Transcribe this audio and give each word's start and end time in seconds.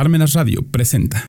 Parmenas 0.00 0.32
Radio 0.32 0.62
presenta. 0.62 1.26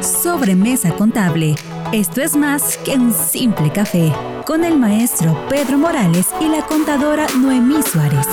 Sobremesa 0.00 0.96
contable. 0.96 1.56
Esto 1.92 2.22
es 2.22 2.34
más 2.34 2.78
que 2.78 2.92
un 2.92 3.12
simple 3.12 3.70
café. 3.70 4.14
Con 4.46 4.64
el 4.64 4.78
maestro 4.78 5.38
Pedro 5.50 5.76
Morales 5.76 6.28
y 6.40 6.48
la 6.48 6.64
contadora 6.64 7.26
Noemí 7.38 7.82
Suárez. 7.82 8.26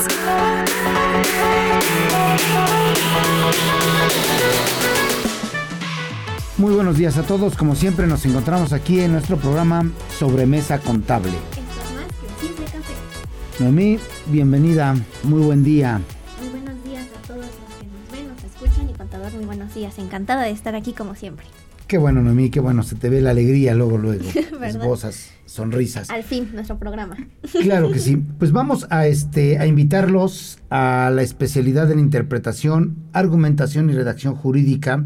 Muy 6.56 6.74
buenos 6.74 6.96
días 6.96 7.18
a 7.18 7.24
todos. 7.24 7.58
Como 7.58 7.76
siempre 7.76 8.08
nos 8.08 8.26
encontramos 8.26 8.72
aquí 8.72 9.02
en 9.02 9.12
nuestro 9.12 9.36
programa 9.36 9.92
Sobremesa 10.18 10.80
Contable. 10.80 11.34
Esto 11.34 11.60
es 11.60 11.96
más 11.98 12.06
que 12.06 12.28
un 12.28 12.40
simple 12.40 12.64
café. 12.64 12.94
Noemí, 13.60 14.00
bienvenida. 14.28 14.96
Muy 15.24 15.42
buen 15.42 15.66
día. 15.66 16.00
Encantada 19.98 20.44
de 20.44 20.52
estar 20.52 20.76
aquí 20.76 20.94
como 20.94 21.16
siempre. 21.16 21.46
Qué 21.88 21.98
bueno, 21.98 22.22
Noemí, 22.22 22.50
qué 22.50 22.62
bueno. 22.62 22.84
Se 22.84 22.96
te 22.96 23.10
ve 23.10 23.20
la 23.20 23.32
alegría 23.32 23.76
luego, 23.76 23.98
luego. 23.98 24.24
Esbozas, 24.64 25.32
sonrisas. 25.46 26.10
Al 26.10 26.24
fin, 26.24 26.50
nuestro 26.54 26.78
programa. 26.80 27.18
Claro 27.64 27.92
que 27.92 28.00
sí. 28.00 28.16
Pues 28.40 28.54
vamos 28.54 28.88
a, 28.90 29.08
este, 29.08 29.60
a 29.60 29.66
invitarlos 29.68 30.60
a 30.70 31.12
la 31.14 31.22
especialidad 31.22 31.92
en 31.92 32.00
interpretación, 32.00 32.96
argumentación 33.12 33.90
y 33.90 33.94
redacción 33.94 34.36
jurídica 34.36 35.06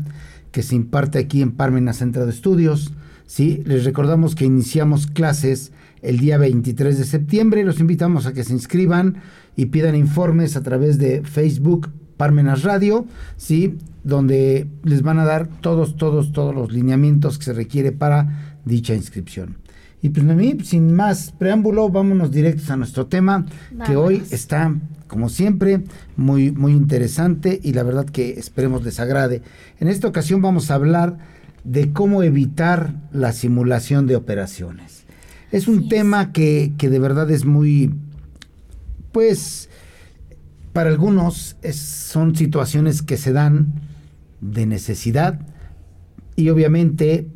que 0.51 0.61
se 0.61 0.75
imparte 0.75 1.17
aquí 1.17 1.41
en 1.41 1.53
Parmenas 1.53 1.97
Centro 1.97 2.25
de 2.25 2.31
Estudios. 2.31 2.93
Sí, 3.25 3.63
les 3.65 3.83
recordamos 3.83 4.35
que 4.35 4.45
iniciamos 4.45 5.07
clases 5.07 5.71
el 6.03 6.19
día 6.19 6.37
23 6.37 6.99
de 6.99 7.05
septiembre. 7.05 7.63
Los 7.63 7.79
invitamos 7.79 8.27
a 8.27 8.33
que 8.33 8.43
se 8.43 8.53
inscriban 8.53 9.17
y 9.55 9.65
pidan 9.65 9.95
informes 9.95 10.55
a 10.55 10.61
través 10.61 10.99
de 10.99 11.23
Facebook 11.23 11.89
Parmenas 12.17 12.63
Radio, 12.63 13.05
sí, 13.35 13.77
donde 14.05 14.67
les 14.83 15.01
van 15.01 15.19
a 15.19 15.25
dar 15.25 15.47
todos, 15.47 15.97
todos, 15.97 16.31
todos 16.31 16.55
los 16.55 16.71
lineamientos 16.71 17.37
que 17.37 17.45
se 17.45 17.53
requiere 17.53 17.91
para 17.91 18.57
dicha 18.63 18.93
inscripción. 18.93 19.57
Y 20.01 20.09
pues 20.09 20.23
Noemí, 20.23 20.59
sin 20.63 20.93
más 20.93 21.31
preámbulo, 21.31 21.89
vámonos 21.89 22.31
directos 22.31 22.69
a 22.69 22.77
nuestro 22.77 23.07
tema, 23.07 23.45
que 23.87 23.95
hoy 23.95 24.21
está, 24.29 24.75
como 25.07 25.27
siempre, 25.29 25.83
muy, 26.15 26.51
muy 26.51 26.73
interesante 26.73 27.59
y 27.63 27.73
la 27.73 27.81
verdad 27.81 28.05
que 28.05 28.39
esperemos 28.39 28.83
les 28.85 28.99
agrade. 28.99 29.41
En 29.79 29.87
esta 29.87 30.07
ocasión 30.07 30.41
vamos 30.41 30.69
a 30.69 30.75
hablar 30.75 31.17
de 31.63 31.91
cómo 31.91 32.21
evitar 32.21 32.93
la 33.11 33.33
simulación 33.33 34.05
de 34.05 34.15
operaciones. 34.15 35.05
Es 35.51 35.67
un 35.67 35.83
es. 35.83 35.89
tema 35.89 36.31
que, 36.31 36.73
que 36.77 36.89
de 36.91 36.99
verdad 36.99 37.31
es 37.31 37.45
muy, 37.45 37.91
pues, 39.11 39.69
para 40.73 40.89
algunos 40.89 41.55
es- 41.63 41.77
son 41.77 42.35
situaciones 42.35 43.01
que 43.01 43.17
se 43.17 43.31
dan 43.33 43.73
de 44.51 44.65
necesidad 44.65 45.39
y 46.35 46.49
obviamente 46.49 47.27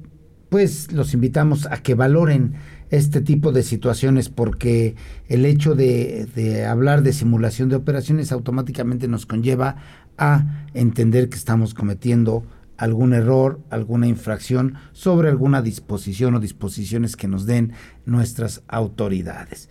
pues 0.49 0.91
los 0.91 1.13
invitamos 1.13 1.67
a 1.67 1.77
que 1.77 1.95
valoren 1.95 2.53
este 2.89 3.21
tipo 3.21 3.51
de 3.51 3.63
situaciones 3.63 4.29
porque 4.29 4.95
el 5.27 5.45
hecho 5.45 5.75
de, 5.75 6.27
de 6.35 6.65
hablar 6.65 7.03
de 7.03 7.13
simulación 7.13 7.69
de 7.69 7.75
operaciones 7.75 8.31
automáticamente 8.31 9.07
nos 9.07 9.25
conlleva 9.25 9.75
a 10.17 10.65
entender 10.73 11.29
que 11.29 11.37
estamos 11.37 11.73
cometiendo 11.73 12.43
algún 12.79 13.13
error, 13.13 13.59
alguna 13.69 14.07
infracción 14.07 14.75
sobre 14.93 15.29
alguna 15.29 15.61
disposición 15.61 16.35
o 16.35 16.39
disposiciones 16.39 17.15
que 17.15 17.27
nos 17.27 17.45
den 17.45 17.73
nuestras 18.05 18.63
autoridades. 18.67 19.69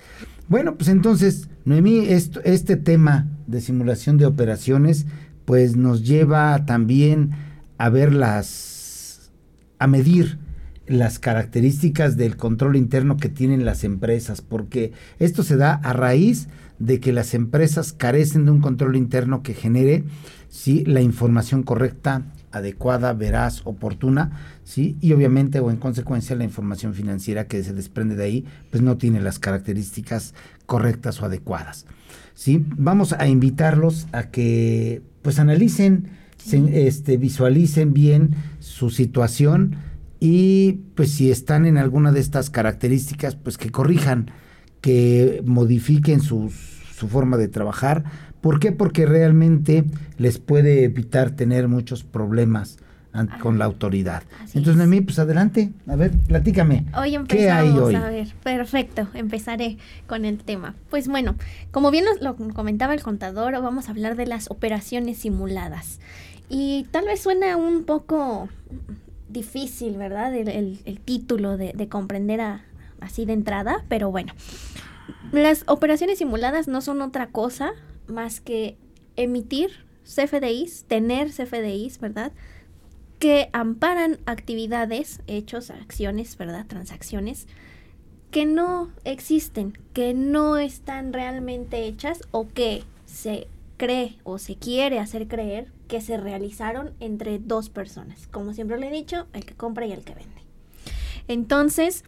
Bueno, 0.49 0.77
pues 0.77 0.89
entonces, 0.89 1.49
Noemí, 1.65 2.07
este 2.07 2.77
tema 2.77 3.27
de 3.47 3.61
simulación 3.61 4.19
de 4.19 4.27
operaciones, 4.27 5.07
pues 5.49 5.77
nos 5.77 6.03
lleva 6.03 6.67
también 6.67 7.31
a 7.79 7.89
ver 7.89 8.13
las, 8.13 9.33
a 9.79 9.87
medir 9.87 10.37
las 10.87 11.19
características 11.19 12.19
del 12.19 12.37
control 12.37 12.77
interno 12.77 13.17
que 13.17 13.31
tienen 13.31 13.65
las 13.65 13.83
empresas, 13.83 14.43
porque 14.43 14.93
esto 15.19 15.43
se 15.43 15.57
da 15.57 15.73
a 15.73 15.95
raíz 15.95 16.49
de 16.79 17.01
que 17.01 17.15
las 17.15 17.33
empresas 17.33 17.95
carecen 17.95 18.45
de 18.45 18.51
un 18.51 18.61
control 18.61 18.95
interno 18.95 19.43
que 19.43 19.55
genere 19.55 20.05
¿sí? 20.51 20.85
la 20.85 21.01
información 21.01 21.63
correcta, 21.63 22.27
adecuada, 22.53 23.15
veraz, 23.15 23.63
oportuna, 23.65 24.33
¿sí? 24.65 24.99
y 25.01 25.15
obviamente 25.15 25.61
o 25.61 25.71
en 25.71 25.79
consecuencia 25.79 26.37
la 26.37 26.45
información 26.45 26.93
financiera 26.93 27.47
que 27.47 27.65
se 27.65 27.73
desprende 27.73 28.17
de 28.17 28.25
ahí, 28.25 28.45
pues 28.71 28.83
no 28.83 28.99
tiene 28.99 29.23
las 29.23 29.39
características 29.39 30.35
correctas 30.67 31.23
o 31.23 31.25
adecuadas. 31.25 31.87
¿sí? 32.35 32.67
Vamos 32.77 33.15
a 33.15 33.27
invitarlos 33.29 34.09
a 34.13 34.25
que 34.25 35.01
pues 35.23 35.39
analicen, 35.39 36.09
se- 36.37 36.87
este, 36.87 37.17
visualicen 37.17 37.93
bien 37.93 38.31
su 38.61 38.91
situación 38.91 39.77
y 40.21 40.81
pues 40.95 41.11
si 41.13 41.31
están 41.31 41.67
en 41.67 41.79
alguna 41.79 42.13
de 42.13 42.21
estas 42.21 42.51
características, 42.51 43.37
pues 43.37 43.59
que 43.59 43.71
corrijan, 43.71 44.31
que 44.81 45.43
modifiquen 45.45 46.21
sus- 46.21 46.53
su 46.97 47.09
forma 47.09 47.37
de 47.37 47.49
trabajar. 47.49 48.05
¿Por 48.41 48.61
qué? 48.61 48.73
Porque 48.73 49.07
realmente 49.07 49.85
les 50.17 50.39
puede 50.39 50.85
evitar 50.85 51.33
tener 51.33 51.69
muchos 51.69 52.05
problemas 52.05 52.79
con 53.41 53.59
la 53.59 53.65
autoridad. 53.65 54.23
Así 54.43 54.59
Entonces, 54.59 54.71
es. 54.73 54.77
Noemí, 54.77 55.01
pues 55.01 55.19
adelante, 55.19 55.73
a 55.89 55.97
ver, 55.97 56.13
platícame. 56.27 56.85
Hoy 56.97 57.15
empezamos 57.15 57.29
¿Qué 57.29 57.51
hay 57.51 57.69
hoy? 57.71 57.95
a 57.95 58.09
ver. 58.11 58.29
Perfecto, 58.45 59.09
empezaré 59.15 59.79
con 60.07 60.25
el 60.25 60.39
tema. 60.39 60.75
Pues 60.91 61.09
bueno, 61.09 61.35
como 61.71 61.91
bien 61.91 62.05
lo 62.21 62.37
comentaba 62.37 62.95
el 62.95 63.03
contador, 63.03 63.53
vamos 63.61 63.89
a 63.89 63.91
hablar 63.93 64.15
de 64.17 64.27
las 64.27 64.51
operaciones 64.51 65.19
simuladas. 65.19 65.99
Y 66.49 66.87
tal 66.93 67.07
vez 67.07 67.21
suena 67.21 67.57
un 67.57 67.85
poco 67.85 68.49
difícil, 69.29 69.97
¿verdad? 69.99 70.35
El, 70.35 70.49
el- 70.49 70.79
el 70.85 71.01
título 71.01 71.57
de, 71.57 71.73
de 71.75 71.89
comprender 71.89 72.41
a- 72.41 72.63
así 73.01 73.25
de 73.25 73.33
entrada, 73.33 73.85
pero 73.89 74.11
bueno. 74.11 74.33
Las 75.33 75.65
operaciones 75.67 76.19
simuladas 76.19 76.69
no 76.69 76.81
son 76.81 77.03
otra 77.03 77.27
cosa 77.29 77.73
más 78.07 78.41
que 78.41 78.77
emitir 79.17 79.71
CFDIs, 80.05 80.85
tener 80.89 81.29
CFDIs, 81.31 82.01
¿verdad? 82.01 82.33
Que 83.19 83.51
amparan 83.53 84.19
actividades, 84.27 85.21
hechos, 85.27 85.71
acciones, 85.71 86.37
¿verdad? 86.37 86.67
Transacciones 86.67 87.47
que 88.31 88.45
no 88.47 88.91
existen, 89.05 89.77
que 89.93 90.15
no 90.15 90.59
están 90.59 91.13
realmente 91.13 91.87
hechas 91.87 92.21
o 92.31 92.49
que 92.49 92.85
se 93.07 93.49
cree 93.77 94.19
o 94.25 94.39
se 94.39 94.57
quiere 94.57 94.99
hacer 94.99 95.29
creer 95.29 95.73
que 95.89 96.01
se 96.01 96.19
realizaron 96.19 96.93
entre 97.01 97.39
dos 97.39 97.71
personas. 97.71 98.29
Como 98.29 98.53
siempre 98.53 98.79
le 98.79 98.89
he 98.89 98.93
dicho, 98.93 99.27
el 99.33 99.47
que 99.47 99.55
compra 99.55 99.87
y 99.87 99.93
el 99.93 100.05
que 100.05 100.15
vende. 100.15 100.43
Entonces, 101.27 102.05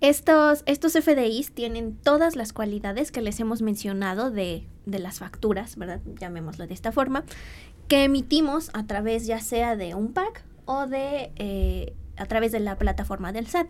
estos, 0.00 0.62
estos 0.66 0.92
FDIs 0.92 1.52
tienen 1.52 1.96
todas 1.96 2.36
las 2.36 2.52
cualidades 2.52 3.10
que 3.10 3.22
les 3.22 3.40
hemos 3.40 3.62
mencionado 3.62 4.30
de, 4.30 4.64
de 4.86 4.98
las 4.98 5.18
facturas, 5.18 5.76
¿verdad? 5.76 6.00
Llamémoslo 6.20 6.66
de 6.66 6.74
esta 6.74 6.92
forma, 6.92 7.24
que 7.88 8.04
emitimos 8.04 8.70
a 8.72 8.86
través 8.86 9.26
ya 9.26 9.40
sea 9.40 9.76
de 9.76 9.94
un 9.94 10.12
pack 10.12 10.44
o 10.64 10.86
de 10.86 11.32
eh, 11.36 11.94
a 12.16 12.26
través 12.26 12.52
de 12.52 12.60
la 12.60 12.76
plataforma 12.78 13.32
del 13.32 13.46
SAT. 13.46 13.68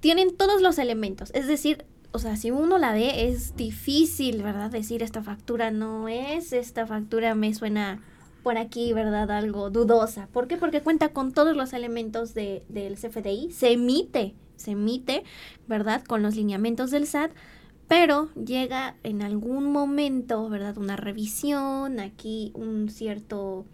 Tienen 0.00 0.36
todos 0.36 0.62
los 0.62 0.78
elementos, 0.78 1.30
es 1.34 1.46
decir, 1.46 1.84
o 2.12 2.18
sea, 2.18 2.36
si 2.36 2.50
uno 2.50 2.78
la 2.78 2.92
ve 2.92 3.28
es 3.28 3.56
difícil, 3.56 4.42
¿verdad? 4.42 4.70
Decir 4.70 5.02
esta 5.02 5.22
factura 5.22 5.70
no 5.70 6.08
es, 6.08 6.52
esta 6.52 6.86
factura 6.86 7.34
me 7.34 7.52
suena 7.52 8.02
por 8.42 8.56
aquí, 8.56 8.92
¿verdad? 8.92 9.30
Algo 9.30 9.70
dudosa. 9.70 10.28
¿Por 10.32 10.48
qué? 10.48 10.56
Porque 10.56 10.80
cuenta 10.80 11.10
con 11.10 11.32
todos 11.32 11.56
los 11.56 11.72
elementos 11.72 12.34
de, 12.34 12.62
del 12.68 12.94
CFDI, 12.94 13.50
se 13.52 13.72
emite, 13.72 14.34
se 14.56 14.70
emite, 14.70 15.24
¿verdad? 15.66 16.02
Con 16.04 16.22
los 16.22 16.34
lineamientos 16.36 16.90
del 16.90 17.06
SAT, 17.06 17.32
pero 17.88 18.28
llega 18.34 18.96
en 19.02 19.22
algún 19.22 19.72
momento, 19.72 20.48
¿verdad? 20.48 20.76
Una 20.78 20.96
revisión, 20.96 22.00
aquí 22.00 22.52
un 22.54 22.88
cierto 22.90 23.64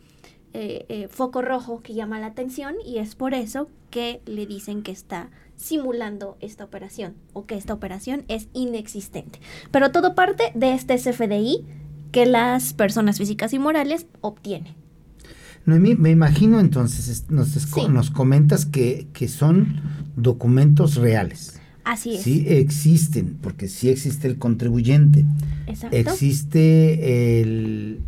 eh, 0.52 0.86
eh, 0.88 1.08
foco 1.08 1.42
rojo 1.42 1.82
que 1.82 1.94
llama 1.94 2.20
la 2.20 2.26
atención 2.26 2.74
y 2.86 2.98
es 2.98 3.16
por 3.16 3.34
eso 3.34 3.68
que 3.90 4.22
le 4.26 4.46
dicen 4.46 4.82
que 4.82 4.92
está 4.92 5.30
simulando 5.56 6.36
esta 6.40 6.64
operación 6.64 7.14
o 7.32 7.46
que 7.46 7.56
esta 7.56 7.74
operación 7.74 8.24
es 8.28 8.48
inexistente. 8.52 9.40
Pero 9.70 9.90
todo 9.90 10.14
parte 10.14 10.52
de 10.54 10.74
este 10.74 10.96
CFDI 10.96 11.64
que 12.12 12.26
las 12.26 12.72
personas 12.74 13.18
físicas 13.18 13.52
y 13.52 13.58
morales 13.58 14.06
obtienen. 14.20 14.74
Noemí, 15.66 15.94
me 15.96 16.10
imagino 16.10 16.60
entonces, 16.60 17.08
es- 17.08 17.30
nos, 17.30 17.48
Sí. 17.48 17.88
nos 17.88 18.10
comentas 18.10 18.66
que, 18.66 19.08
que 19.12 19.28
son 19.28 19.80
documentos 20.14 20.96
reales. 20.96 21.60
Así 21.84 22.14
es. 22.16 22.22
Sí 22.22 22.44
existen, 22.48 23.36
porque 23.40 23.68
sí 23.68 23.88
existe 23.90 24.26
el 24.26 24.38
contribuyente, 24.38 25.24
Exacto. 25.66 25.96
existe 25.96 27.40
el, 27.42 28.00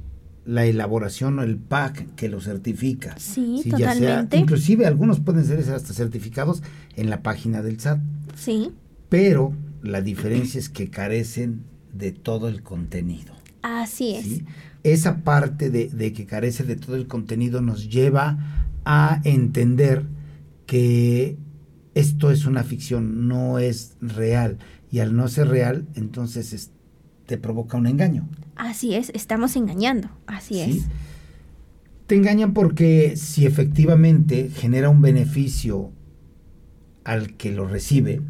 la 0.46 0.64
elaboración 0.64 1.38
o 1.38 1.42
el 1.42 1.56
PAC 1.56 2.14
que 2.14 2.28
lo 2.28 2.40
certifica. 2.40 3.14
Sí, 3.18 3.62
ya 3.66 3.76
sea- 3.76 3.94
totalmente. 3.94 4.36
inclusive 4.38 4.86
algunos 4.86 5.20
pueden 5.20 5.44
ser 5.44 5.58
hasta 5.70 5.92
certificados 5.92 6.62
en 6.96 7.10
la 7.10 7.22
página 7.22 7.62
del 7.62 7.78
SAT, 7.80 8.00
Sí, 8.34 8.70
pero 9.08 9.52
la 9.82 10.00
diferencia 10.02 10.58
es 10.58 10.68
que 10.68 10.88
carecen 10.88 11.60
de 11.92 12.12
todo 12.12 12.48
el 12.48 12.62
contenido. 12.62 13.34
así 13.62 14.14
es. 14.14 14.24
¿sí? 14.24 14.44
esa 14.84 15.24
parte 15.24 15.68
de, 15.70 15.88
de 15.88 16.12
que 16.12 16.26
carece 16.26 16.62
de 16.62 16.76
todo 16.76 16.94
el 16.96 17.08
contenido 17.08 17.60
nos 17.60 17.88
lleva 17.90 18.38
a 18.84 19.20
entender 19.24 20.04
que 20.66 21.36
esto 21.96 22.30
es 22.30 22.44
una 22.44 22.62
ficción, 22.62 23.26
no 23.26 23.58
es 23.58 23.96
real. 24.02 24.58
Y 24.92 24.98
al 24.98 25.16
no 25.16 25.28
ser 25.28 25.48
real, 25.48 25.86
entonces 25.94 26.70
te 27.24 27.38
provoca 27.38 27.78
un 27.78 27.86
engaño. 27.86 28.28
Así 28.54 28.94
es, 28.94 29.10
estamos 29.14 29.56
engañando, 29.56 30.10
así 30.26 30.60
es. 30.60 30.84
Te 32.06 32.14
engañan 32.14 32.52
porque 32.52 33.16
si 33.16 33.46
efectivamente 33.46 34.50
genera 34.54 34.90
un 34.90 35.00
beneficio 35.00 35.90
al 37.02 37.34
que 37.38 37.50
lo 37.50 37.66
recibe, 37.66 38.20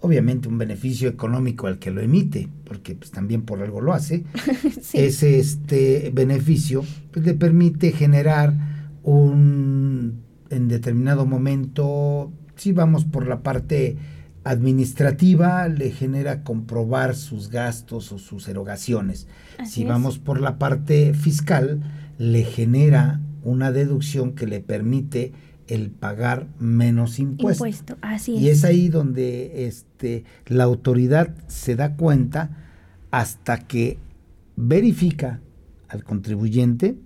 obviamente 0.00 0.48
un 0.48 0.58
beneficio 0.58 1.08
económico 1.08 1.68
al 1.68 1.78
que 1.78 1.90
lo 1.90 2.02
emite, 2.02 2.50
porque 2.66 2.96
pues, 2.96 3.10
también 3.10 3.42
por 3.42 3.62
algo 3.62 3.80
lo 3.80 3.94
hace, 3.94 4.24
ese 4.92 5.38
este 5.38 6.10
beneficio 6.12 6.84
pues, 7.12 7.24
le 7.24 7.32
permite 7.32 7.92
generar 7.92 8.54
un 9.02 10.20
en 10.50 10.68
determinado 10.68 11.24
momento, 11.24 12.32
si 12.60 12.72
vamos 12.72 13.06
por 13.06 13.26
la 13.26 13.42
parte 13.42 13.96
administrativa, 14.44 15.66
le 15.68 15.90
genera 15.90 16.42
comprobar 16.42 17.16
sus 17.16 17.48
gastos 17.48 18.12
o 18.12 18.18
sus 18.18 18.48
erogaciones. 18.48 19.28
si 19.64 19.84
vamos 19.84 20.18
por 20.18 20.42
la 20.42 20.58
parte 20.58 21.14
fiscal, 21.14 21.80
le 22.18 22.44
genera 22.44 23.18
una 23.42 23.72
deducción 23.72 24.34
que 24.34 24.46
le 24.46 24.60
permite 24.60 25.32
el 25.68 25.90
pagar 25.90 26.48
menos 26.58 27.18
impuestos. 27.18 27.66
Impuesto, 27.66 27.96
así 28.02 28.32
y 28.32 28.50
es 28.50 28.64
ahí 28.64 28.90
donde 28.90 29.66
este, 29.66 30.24
la 30.46 30.64
autoridad 30.64 31.34
se 31.46 31.76
da 31.76 31.96
cuenta 31.96 32.50
hasta 33.10 33.60
que 33.60 33.98
verifica 34.56 35.40
al 35.88 36.04
contribuyente, 36.04 36.98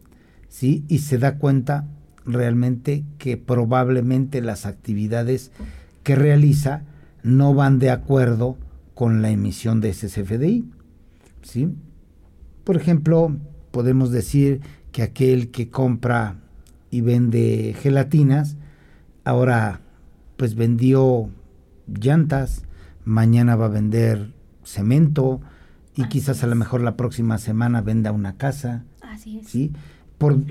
¿sí? 0.48 0.84
Y 0.88 0.98
se 0.98 1.18
da 1.18 1.38
cuenta 1.38 1.86
realmente 2.26 3.04
que 3.18 3.36
probablemente 3.36 4.40
las 4.40 4.66
actividades 4.66 5.50
que 6.02 6.14
realiza 6.14 6.82
no 7.22 7.54
van 7.54 7.78
de 7.78 7.90
acuerdo 7.90 8.56
con 8.94 9.22
la 9.22 9.30
emisión 9.30 9.80
de 9.80 9.90
ese 9.90 10.08
CFDI. 10.08 10.70
¿sí? 11.42 11.68
Por 12.64 12.76
ejemplo, 12.76 13.36
podemos 13.70 14.10
decir 14.10 14.60
que 14.92 15.02
aquel 15.02 15.50
que 15.50 15.68
compra 15.68 16.36
y 16.90 17.00
vende 17.00 17.74
gelatinas, 17.80 18.56
ahora 19.24 19.80
pues 20.36 20.54
vendió 20.54 21.28
llantas, 21.86 22.62
mañana 23.04 23.56
va 23.56 23.66
a 23.66 23.70
vender 23.70 24.32
cemento 24.62 25.40
y 25.96 26.04
quizás 26.04 26.42
a 26.42 26.46
lo 26.46 26.54
mejor 26.54 26.82
la 26.82 26.96
próxima 26.96 27.38
semana 27.38 27.80
venda 27.80 28.12
una 28.12 28.36
casa. 28.36 28.84
Así 29.00 29.38
es. 29.38 29.48
¿sí? 29.48 29.72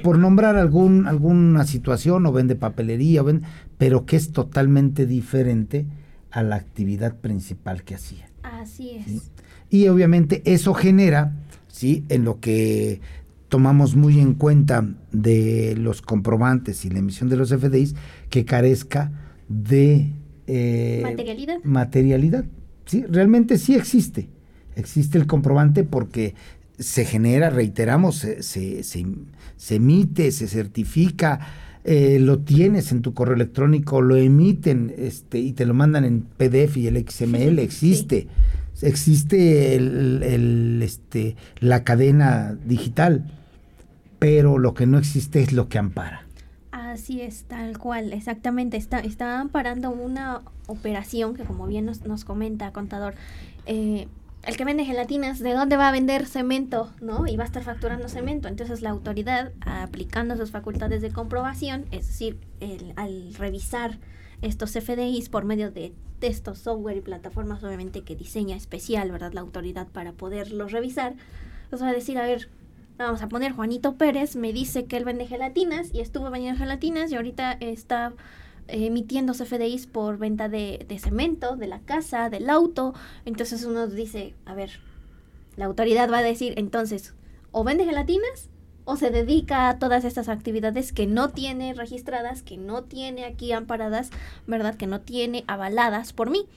Por, 0.02 0.18
nombrar 0.18 0.56
algún, 0.56 1.08
alguna 1.08 1.66
situación 1.66 2.26
o 2.26 2.32
vende 2.32 2.56
papelería, 2.56 3.24
pero 3.78 4.06
que 4.06 4.16
es 4.16 4.32
totalmente 4.32 5.06
diferente 5.06 5.86
a 6.32 6.44
la 6.44 6.56
actividad 6.56 7.16
principal 7.16 7.84
que 7.84 7.96
hacía. 7.96 8.28
Así 8.44 8.92
es. 8.92 9.32
Y 9.70 9.88
obviamente 9.88 10.42
eso 10.46 10.74
genera, 10.74 11.34
¿sí? 11.68 12.04
En 12.10 12.24
lo 12.24 12.40
que 12.40 13.02
tomamos 13.50 13.96
muy 13.96 14.20
en 14.20 14.34
cuenta 14.34 14.88
de 15.12 15.76
los 15.78 16.02
comprobantes 16.02 16.86
y 16.86 16.90
la 16.90 17.00
emisión 17.00 17.30
de 17.30 17.38
los 17.38 17.50
FDIs, 17.50 17.96
que 18.30 18.46
carezca 18.46 19.12
de 19.48 20.12
eh, 20.48 21.02
materialidad. 21.04 21.64
Materialidad. 21.64 22.46
Sí, 22.86 23.06
realmente 23.08 23.58
sí 23.58 23.76
existe. 23.76 24.28
Existe 24.76 25.18
el 25.18 25.28
comprobante 25.28 25.84
porque 25.84 26.34
se 26.80 27.06
genera, 27.06 27.50
reiteramos, 27.50 28.18
se, 28.18 28.44
se, 28.84 29.06
emite, 29.70 30.32
se 30.32 30.48
certifica, 30.48 31.40
eh, 31.84 32.18
lo 32.20 32.40
tienes 32.40 32.92
en 32.92 33.02
tu 33.02 33.14
correo 33.14 33.36
electrónico, 33.36 34.02
lo 34.02 34.16
emiten 34.16 34.94
este, 34.98 35.40
y 35.40 35.54
te 35.54 35.66
lo 35.66 35.74
mandan 35.74 36.06
en 36.06 36.22
PDF 36.22 36.78
y 36.78 36.88
el 36.88 36.98
XML, 37.08 37.60
existe. 37.60 38.28
Existe 38.82 39.76
el, 39.76 40.82
este, 40.82 41.36
la 41.60 41.84
cadena 41.84 42.58
digital, 42.66 43.32
pero 44.20 44.58
lo 44.58 44.74
que 44.74 44.88
no 44.88 44.98
existe 44.98 45.42
es 45.42 45.54
lo 45.54 45.70
que 45.70 45.78
ampara. 45.78 46.26
Así 46.72 47.22
es, 47.22 47.44
tal 47.44 47.78
cual, 47.78 48.14
exactamente. 48.14 48.78
Está, 48.78 49.00
está 49.00 49.40
amparando 49.40 49.92
una 49.92 50.42
operación 50.68 51.36
que, 51.36 51.44
como 51.44 51.68
bien 51.68 51.86
nos, 51.86 52.06
nos 52.06 52.26
comenta, 52.26 52.72
contador, 52.72 53.14
eh, 53.66 54.08
el 54.44 54.58
que 54.58 54.66
vende 54.66 54.84
gelatinas, 54.86 55.40
¿de 55.40 55.54
dónde 55.54 55.78
va 55.78 55.88
a 55.88 55.92
vender 55.92 56.26
cemento? 56.26 56.92
¿No? 57.02 57.28
Y 57.28 57.38
va 57.38 57.44
a 57.44 57.48
estar 57.48 57.64
facturando 57.64 58.10
cemento. 58.10 58.48
Entonces 58.48 58.82
la 58.82 58.90
autoridad, 58.90 59.54
aplicando 59.62 60.36
sus 60.36 60.52
facultades 60.52 61.02
de 61.02 61.12
comprobación, 61.12 61.86
es 61.92 62.08
decir, 62.08 62.38
al 62.98 63.34
revisar 63.36 64.00
estos 64.42 64.72
FDIs 64.72 65.30
por 65.30 65.46
medio 65.46 65.72
de 65.72 65.94
textos, 66.20 66.60
software 66.60 66.98
y 66.98 67.02
plataformas, 67.02 67.64
obviamente 67.64 68.02
que 68.02 68.16
diseña 68.16 68.56
especial, 68.58 69.12
¿verdad? 69.12 69.32
La 69.34 69.42
autoridad 69.42 69.88
para 69.88 70.12
poderlos 70.12 70.72
revisar, 70.72 71.16
pues 71.70 71.82
va 71.82 71.90
a 71.90 71.94
decir, 71.94 72.18
a 72.18 72.24
ver, 72.24 72.50
vamos 72.98 73.22
a 73.22 73.30
poner 73.30 73.54
Juanito 73.54 73.96
Pérez, 73.96 74.36
me 74.36 74.52
dice 74.52 74.86
que 74.86 74.98
él 74.98 75.06
vende 75.06 75.26
gelatinas 75.26 75.94
y 75.94 76.02
estuvo 76.02 76.30
vendiendo 76.30 76.60
gelatinas 76.60 77.12
y 77.12 77.16
ahorita 77.16 77.54
está 77.54 78.14
emitiendo 78.68 79.34
CFDIs 79.34 79.88
por 79.88 80.18
venta 80.18 80.50
de, 80.50 80.86
cemento, 81.00 81.56
de 81.56 81.68
la 81.68 81.80
casa, 81.80 82.30
del 82.30 82.50
auto. 82.50 82.94
Entonces 83.26 83.66
uno 83.66 83.88
dice, 83.88 84.36
a 84.46 84.54
ver, 84.54 84.80
la 85.56 85.66
autoridad 85.66 86.12
va 86.12 86.20
a 86.20 86.24
decir, 86.24 86.54
entonces, 86.58 87.14
o 87.52 87.64
vende 87.64 87.86
gelatinas 87.86 88.50
o 88.86 88.98
se 88.98 89.12
dedica 89.12 89.70
a 89.70 89.80
todas 89.80 90.04
estas 90.04 90.28
actividades 90.28 90.92
que 90.92 91.08
no 91.08 91.30
tiene 91.30 91.74
registradas, 91.74 92.44
que 92.44 92.58
no 92.58 92.84
tiene 92.84 93.26
aquí 93.26 93.52
amparadas, 93.54 94.10
¿verdad? 94.46 94.76
Que 94.76 94.88
no 94.88 95.02
tiene 95.02 95.46
avaladas 95.48 96.12
por 96.12 96.30
mí. 96.30 96.48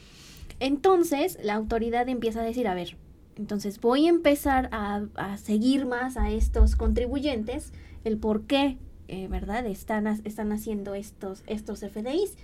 Entonces 0.58 1.38
la 1.42 1.54
autoridad 1.54 2.08
empieza 2.08 2.40
a 2.40 2.44
decir, 2.44 2.66
a 2.66 2.74
ver, 2.74 2.96
entonces 3.36 3.80
voy 3.80 4.06
a 4.06 4.10
empezar 4.10 4.68
a, 4.72 5.02
a 5.14 5.36
seguir 5.38 5.86
más 5.86 6.16
a 6.16 6.30
estos 6.30 6.74
contribuyentes, 6.74 7.72
el 8.04 8.18
por 8.18 8.46
qué 8.46 8.78
eh, 9.08 9.28
¿verdad? 9.28 9.66
Están, 9.66 10.06
están 10.06 10.52
haciendo 10.52 10.94
estos, 10.94 11.42
estos 11.46 11.80
FDIs. 11.80 12.34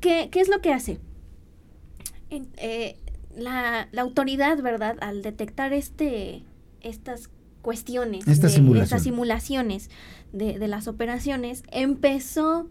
¿Qué, 0.00 0.28
es 0.32 0.48
lo 0.48 0.60
que 0.60 0.72
hace? 0.72 0.98
Eh, 2.30 2.96
la, 3.36 3.88
autoridad, 3.96 4.60
¿verdad? 4.62 4.96
Al 5.00 5.22
detectar 5.22 5.72
este, 5.72 6.42
estas 6.80 7.30
cuestiones, 7.62 8.26
estas 8.26 8.52
simulaciones 9.02 9.90
de, 10.32 10.58
de 10.58 10.68
las 10.68 10.88
operaciones, 10.88 11.62
empezó 11.70 12.68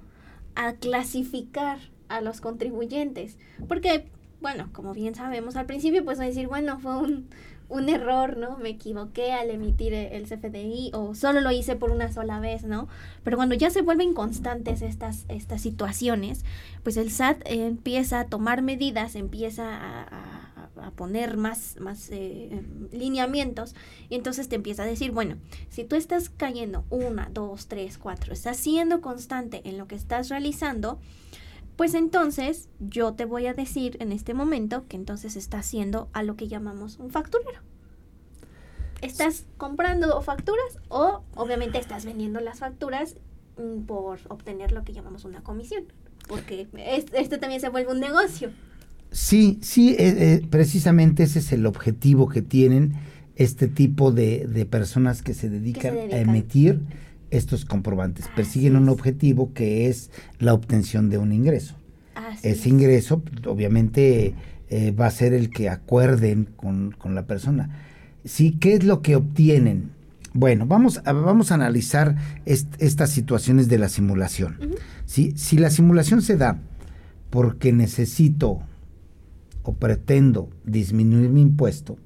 a 0.56 0.74
clasificar 0.74 1.79
a 2.08 2.22
los 2.22 2.41
contribuyentes. 2.41 3.38
Porque, 3.67 4.06
bueno, 4.41 4.70
como 4.72 4.94
bien 4.94 5.15
sabemos, 5.15 5.56
al 5.56 5.65
principio 5.65 6.06
pues 6.06 6.20
a 6.20 6.24
decir, 6.24 6.48
bueno, 6.48 6.79
fue 6.79 6.98
un, 6.98 7.27
un 7.70 7.89
error, 7.89 8.38
¿no? 8.38 8.58
Me 8.58 8.70
equivoqué 8.70 9.34
al 9.34 9.50
emitir 9.50 9.93
el 9.93 10.24
CFDI 10.24 10.91
o 10.93 11.15
solo 11.15 11.41
lo 11.41 11.51
hice 11.51 11.75
por 11.75 11.91
una 11.91 12.12
sola 12.12 12.39
vez, 12.39 12.63
¿no? 12.63 12.88
Pero 13.24 13.38
cuando 13.38 13.55
ya 13.55 13.70
se 13.70 13.82
vuelven 13.82 14.13
constantes 14.13 14.82
estas, 14.82 15.25
estas 15.27 15.62
situaciones, 15.62 16.46
pues 16.84 16.98
el 16.98 17.12
SAT 17.12 17.41
empieza 17.46 18.22
a 18.22 18.25
tomar 18.25 18.62
medidas, 18.62 19.15
empieza 19.15 19.63
a, 19.72 20.50
poner 20.96 21.38
más, 21.38 21.77
más 21.79 22.10
eh, 22.12 22.62
lineamientos 22.91 23.74
y 24.10 24.15
entonces 24.15 24.50
te 24.50 24.55
empieza 24.55 24.84
a 24.84 24.86
decir, 24.86 25.12
bueno, 25.12 25.38
si 25.70 25.86
tú 25.86 25.96
estás 25.96 26.29
cayendo 26.29 26.84
una, 26.89 27.29
dos, 27.34 27.67
tres, 27.67 27.98
cuatro, 27.98 28.34
estás 28.34 28.58
siendo 28.58 29.00
constante 29.00 29.62
en 29.63 29.77
lo 29.77 29.88
que 29.88 29.96
estás 29.96 30.29
realizando, 30.29 31.00
pues 31.75 31.94
entonces 31.94 32.70
yo 32.80 33.13
te 33.13 33.25
voy 33.25 33.48
a 33.48 33.53
decir 33.53 33.98
en 34.00 34.12
este 34.12 34.34
momento 34.34 34.86
que 34.88 34.96
entonces 34.96 35.36
estás 35.36 35.65
haciendo 35.65 36.10
a 36.13 36.24
lo 36.24 36.36
que 36.36 36.48
llamamos 36.48 37.00
un 37.00 37.10
facturero. 37.10 37.60
Estás 39.01 39.46
comprando 39.58 40.22
facturas 40.22 40.80
o 40.88 41.24
obviamente 41.36 41.77
estás 41.77 42.06
vendiendo 42.06 42.39
las 42.39 42.60
facturas 42.60 43.15
mm, 43.58 43.82
por 43.82 44.20
obtener 44.30 44.72
lo 44.72 44.84
que 44.84 44.94
llamamos 44.94 45.25
una 45.25 45.42
comisión, 45.42 45.86
porque 46.27 46.68
este, 46.77 47.38
también 47.38 47.60
se 47.60 47.70
vuelve 47.70 47.92
un 47.92 48.00
negocio. 48.00 48.51
Sí, 49.12 49.60
sí, 49.62 49.96
eh, 50.00 50.15
eh, 50.18 50.48
precisamente 50.50 51.24
ese 51.24 51.39
es 51.39 51.51
el 51.51 51.65
objetivo 51.65 52.30
que 52.30 52.42
tienen 52.42 52.94
este 53.36 53.68
tipo 53.68 54.12
de, 54.12 54.68
personas 54.70 55.22
que 55.22 55.34
se 55.34 55.50
dedican, 55.50 55.96
a 55.98 56.18
emitir 56.18 56.82
estos 57.34 57.66
comprobantes. 57.66 58.28
Persiguen 58.36 58.75
un 58.75 58.90
objetivo 58.90 59.54
que 59.54 59.88
es 59.90 60.12
la 60.40 60.54
obtención 60.54 61.10
de 61.10 61.18
un 61.18 61.34
ingreso. 61.34 61.75
Ese 62.44 62.70
ingreso, 62.70 63.24
obviamente, 63.48 64.36
eh, 64.70 64.92
va 64.92 65.08
a 65.08 65.12
ser 65.12 65.34
el 65.34 65.50
que 65.50 65.70
acuerden 65.70 66.48
con, 66.56 66.96
la 67.04 67.25
persona. 67.25 67.70
Sí, 68.24 68.58
¿qué 68.60 68.75
es 68.75 68.84
lo 68.84 69.02
que 69.02 69.16
obtienen? 69.16 69.92
Bueno, 70.34 70.66
vamos 70.66 71.02
a, 71.06 71.12
vamos 71.12 71.52
a 71.52 71.56
analizar 71.56 72.16
estas 72.46 73.10
situaciones 73.10 73.68
de 73.68 73.78
la 73.78 73.90
simulación. 73.90 74.58
Si 75.06 75.58
la 75.58 75.70
simulación 75.70 76.22
se 76.22 76.38
da 76.38 76.60
porque 77.30 77.74
necesito 77.74 78.62
o 79.63 79.74
pretendo 79.74 80.50
disminuir 80.66 81.30
mi 81.30 81.42
impuesto, 81.42 81.98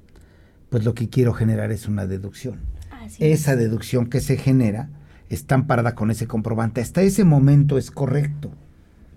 pues 0.70 0.84
lo 0.84 0.94
que 0.94 1.08
quiero 1.08 1.32
generar 1.32 1.70
es 1.70 1.86
una 1.86 2.06
deducción. 2.06 2.60
Así 2.90 3.24
es. 3.24 3.40
Esa 3.40 3.56
deducción 3.56 4.06
que 4.06 4.20
se 4.20 4.36
genera 4.36 4.90
está 5.28 5.54
amparada 5.54 5.94
con 5.94 6.10
ese 6.10 6.26
comprobante. 6.26 6.80
Hasta 6.80 7.02
ese 7.02 7.24
momento 7.24 7.78
es 7.78 7.90
correcto. 7.90 8.50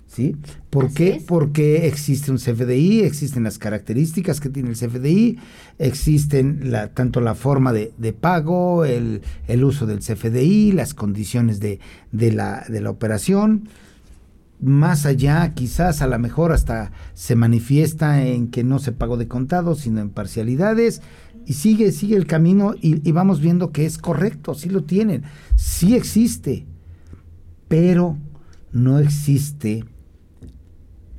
¿Sí? 0.07 0.35
¿Por 0.69 0.87
Así 0.87 0.95
qué? 0.95 1.09
es. 1.15 1.23
Porque 1.23 1.87
existe 1.87 2.31
un 2.31 2.37
CFDI, 2.37 3.03
existen 3.03 3.43
las 3.45 3.57
características 3.57 4.41
que 4.41 4.49
tiene 4.49 4.71
el 4.71 4.75
CFDI, 4.75 5.37
existen 5.79 6.69
la, 6.69 6.89
tanto 6.89 7.21
la 7.21 7.33
forma 7.33 7.71
de, 7.71 7.93
de 7.97 8.11
pago, 8.11 8.83
el, 8.83 9.21
el 9.47 9.63
uso 9.63 9.85
del 9.85 9.99
CFDI, 9.99 10.73
las 10.73 10.93
condiciones 10.93 11.61
de, 11.61 11.79
de 12.11 12.33
la, 12.33 12.65
de 12.67 12.81
la 12.81 12.89
operación. 12.89 13.69
Más 14.59 15.05
allá, 15.05 15.53
quizás 15.53 16.01
a 16.01 16.07
lo 16.07 16.19
mejor 16.19 16.51
hasta 16.51 16.91
se 17.13 17.37
manifiesta 17.37 18.23
en 18.23 18.49
que 18.49 18.65
no 18.65 18.79
se 18.79 18.91
pagó 18.91 19.15
de 19.15 19.29
contado, 19.29 19.75
sino 19.75 20.01
en 20.01 20.09
parcialidades. 20.09 21.01
Y 21.45 21.53
sigue, 21.53 21.91
sigue 21.91 22.15
el 22.15 22.27
camino 22.27 22.73
y, 22.79 23.07
y 23.07 23.11
vamos 23.11 23.41
viendo 23.41 23.71
que 23.71 23.85
es 23.85 23.97
correcto, 23.97 24.53
sí 24.53 24.69
lo 24.69 24.83
tienen, 24.83 25.23
sí 25.55 25.95
existe, 25.95 26.65
pero 27.67 28.17
no 28.71 28.99
existe 28.99 29.83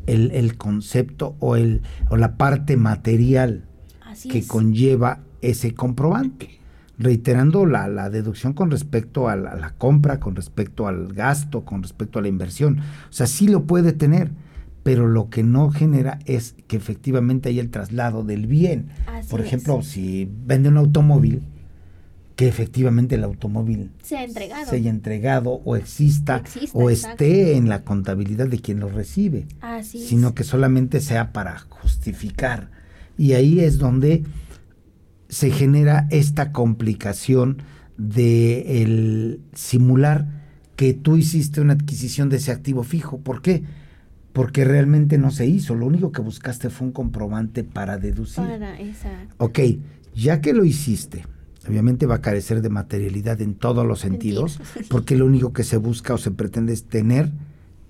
el, 0.06 0.30
el 0.32 0.56
concepto 0.56 1.36
o, 1.40 1.56
el, 1.56 1.82
o 2.10 2.16
la 2.16 2.36
parte 2.36 2.76
material 2.76 3.64
Así 4.00 4.28
que 4.28 4.38
es. 4.38 4.46
conlleva 4.46 5.20
ese 5.40 5.74
comprobante. 5.74 6.60
Reiterando 6.98 7.66
la, 7.66 7.88
la 7.88 8.10
deducción 8.10 8.52
con 8.52 8.70
respecto 8.70 9.28
a 9.28 9.34
la, 9.34 9.50
a 9.52 9.56
la 9.56 9.70
compra, 9.70 10.20
con 10.20 10.36
respecto 10.36 10.86
al 10.86 11.12
gasto, 11.12 11.64
con 11.64 11.82
respecto 11.82 12.18
a 12.18 12.22
la 12.22 12.28
inversión. 12.28 12.78
O 12.78 13.12
sea, 13.12 13.26
sí 13.26 13.48
lo 13.48 13.64
puede 13.64 13.92
tener, 13.92 14.30
pero 14.82 15.06
lo 15.06 15.30
que 15.30 15.42
no 15.42 15.70
genera 15.70 16.18
es 16.26 16.54
que 16.66 16.76
efectivamente 16.76 17.48
haya 17.48 17.60
el 17.62 17.70
traslado 17.70 18.24
del 18.24 18.46
bien. 18.46 18.88
Así 19.06 19.28
Por 19.30 19.40
es. 19.40 19.46
ejemplo, 19.46 19.82
si 19.82 20.28
vende 20.46 20.68
un 20.68 20.76
automóvil, 20.76 21.42
que 22.36 22.48
efectivamente 22.48 23.14
el 23.16 23.24
automóvil 23.24 23.90
Se 24.02 24.16
ha 24.16 24.24
entregado. 24.24 24.74
entregado 24.74 25.50
o 25.64 25.76
exista, 25.76 26.42
o 26.72 26.90
exacto. 26.90 27.22
esté 27.24 27.56
en 27.56 27.68
la 27.68 27.84
contabilidad 27.84 28.48
de 28.48 28.58
quien 28.58 28.80
lo 28.80 28.88
recibe 28.88 29.46
Así 29.60 29.98
es. 30.02 30.08
sino 30.08 30.34
que 30.34 30.42
solamente 30.42 31.00
sea 31.00 31.32
para 31.32 31.58
justificar. 31.58 32.70
Y 33.18 33.34
ahí 33.34 33.60
es 33.60 33.78
donde 33.78 34.24
se 35.28 35.50
genera 35.50 36.08
esta 36.10 36.52
complicación 36.52 37.58
de 37.98 38.82
el 38.82 39.40
simular 39.52 40.26
que 40.76 40.94
tú 40.94 41.16
hiciste 41.18 41.60
una 41.60 41.74
adquisición 41.74 42.28
de 42.30 42.38
ese 42.38 42.50
activo 42.50 42.82
fijo. 42.82 43.18
¿Por 43.18 43.42
qué? 43.42 43.62
Porque 44.32 44.64
realmente 44.64 45.18
no 45.18 45.30
se 45.30 45.46
hizo. 45.46 45.74
Lo 45.74 45.86
único 45.86 46.10
que 46.12 46.22
buscaste 46.22 46.70
fue 46.70 46.86
un 46.86 46.92
comprobante 46.92 47.64
para 47.64 47.98
deducir. 47.98 48.44
Para 48.44 48.78
esa. 48.80 49.10
Ok, 49.38 49.58
ya 50.14 50.40
que 50.40 50.52
lo 50.54 50.64
hiciste, 50.64 51.26
obviamente 51.68 52.06
va 52.06 52.16
a 52.16 52.20
carecer 52.22 52.62
de 52.62 52.68
materialidad 52.70 53.40
en 53.42 53.54
todos 53.54 53.86
los 53.86 54.00
sentidos, 54.00 54.60
porque 54.88 55.16
lo 55.16 55.26
único 55.26 55.52
que 55.52 55.64
se 55.64 55.76
busca 55.76 56.14
o 56.14 56.18
se 56.18 56.30
pretende 56.30 56.72
es 56.72 56.84
tener 56.84 57.30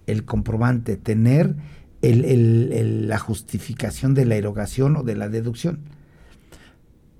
el 0.06 0.24
comprobante, 0.24 0.96
tener 0.96 1.54
el- 2.02 2.24
el- 2.24 2.72
el- 2.72 3.08
la 3.08 3.18
justificación 3.18 4.14
de 4.14 4.24
la 4.24 4.34
erogación 4.34 4.96
o 4.96 5.04
de 5.04 5.14
la 5.14 5.28
deducción. 5.28 5.78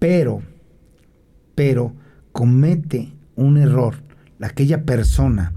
Pero, 0.00 0.42
pero 1.54 1.94
comete 2.32 3.12
un 3.36 3.56
error 3.56 3.96
aquella 4.40 4.84
persona 4.84 5.52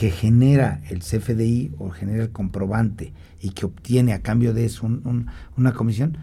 que 0.00 0.10
genera 0.10 0.80
el 0.88 1.00
CFDI 1.00 1.72
o 1.78 1.90
genera 1.90 2.22
el 2.22 2.30
comprobante 2.30 3.12
y 3.38 3.50
que 3.50 3.66
obtiene 3.66 4.14
a 4.14 4.22
cambio 4.22 4.54
de 4.54 4.64
eso 4.64 4.86
un- 4.86 5.02
un- 5.04 5.26
una 5.58 5.74
comisión, 5.74 6.16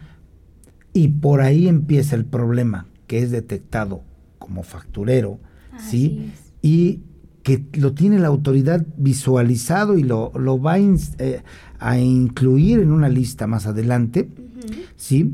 y 0.94 1.10
por 1.10 1.42
ahí 1.42 1.68
empieza 1.68 2.16
el 2.16 2.26
problema, 2.26 2.88
que 3.06 3.20
es 3.20 3.30
detectado 3.30 4.02
como 4.40 4.64
facturero, 4.64 5.40
¿sí? 5.78 6.32
Es. 6.34 6.54
Y 6.64 7.02
que 7.44 7.66
lo 7.74 7.94
tiene 7.94 8.18
la 8.18 8.30
autoridad 8.30 8.84
visualizado 8.98 9.96
y 9.96 10.02
lo, 10.02 10.32
lo 10.36 10.60
va 10.60 10.74
a, 10.74 10.80
eh, 10.80 11.44
a 11.80 12.00
incluir 12.00 12.80
en 12.80 12.92
una 12.92 13.10
lista 13.10 13.46
más 13.46 13.68
adelante. 13.68 14.28
¿sí? 14.96 15.34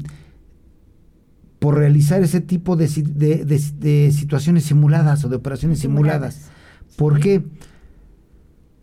Por 1.59 1.75
realizar 1.77 2.21
ese 2.21 2.41
tipo 2.41 2.75
de, 2.75 2.89
si- 2.89 3.03
de- 3.03 3.45
de- 3.45 3.61
de 3.79 4.11
situaciones 4.11 4.65
simuladas 4.65 5.23
o 5.23 5.29
de 5.29 5.37
operaciones 5.37 5.79
simuladas. 5.79 6.49
¿Por 6.97 7.21
qué? 7.21 7.41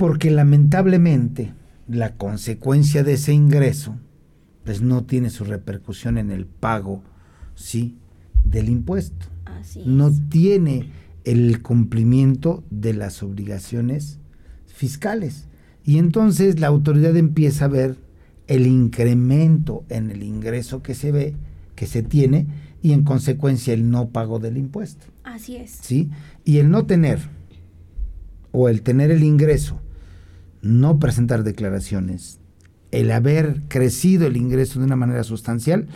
Porque 0.00 0.30
lamentablemente 0.30 1.52
la 1.86 2.16
consecuencia 2.16 3.04
de 3.04 3.12
ese 3.12 3.34
ingreso 3.34 3.98
pues 4.64 4.80
no 4.80 5.04
tiene 5.04 5.28
su 5.28 5.44
repercusión 5.44 6.16
en 6.16 6.30
el 6.30 6.46
pago, 6.46 7.02
¿sí? 7.54 7.98
del 8.42 8.70
impuesto. 8.70 9.26
Así 9.44 9.82
No 9.84 10.10
tiene 10.30 10.88
el 11.24 11.60
cumplimiento 11.60 12.64
de 12.70 12.94
las 12.94 13.22
obligaciones 13.22 14.18
fiscales. 14.68 15.48
Y 15.84 15.98
entonces 15.98 16.60
la 16.60 16.68
autoridad 16.68 17.14
empieza 17.18 17.66
a 17.66 17.68
ver 17.68 17.98
el 18.46 18.66
incremento 18.66 19.84
en 19.90 20.10
el 20.10 20.22
ingreso 20.22 20.82
que 20.82 20.94
se 20.94 21.12
ve, 21.12 21.34
que 21.74 21.86
se 21.86 22.02
tiene, 22.02 22.46
y 22.80 22.92
en 22.92 23.04
consecuencia 23.04 23.74
el 23.74 23.90
no 23.90 24.08
pago 24.08 24.38
del 24.38 24.56
impuesto. 24.56 25.04
Así 25.24 25.56
es. 25.56 25.72
¿sí? 25.72 26.08
Y 26.46 26.56
el 26.56 26.70
no 26.70 26.86
tener 26.86 27.20
o 28.50 28.70
el 28.70 28.80
tener 28.80 29.10
el 29.10 29.24
ingreso, 29.24 29.78
no 30.62 30.98
presentar 30.98 31.42
declaraciones, 31.44 32.38
el 32.90 33.10
haber 33.12 33.62
crecido 33.68 34.26
el 34.26 34.36
ingreso 34.36 34.78
de 34.80 34.86
una 34.86 34.96
manera 34.96 35.22
sustancial, 35.24 35.86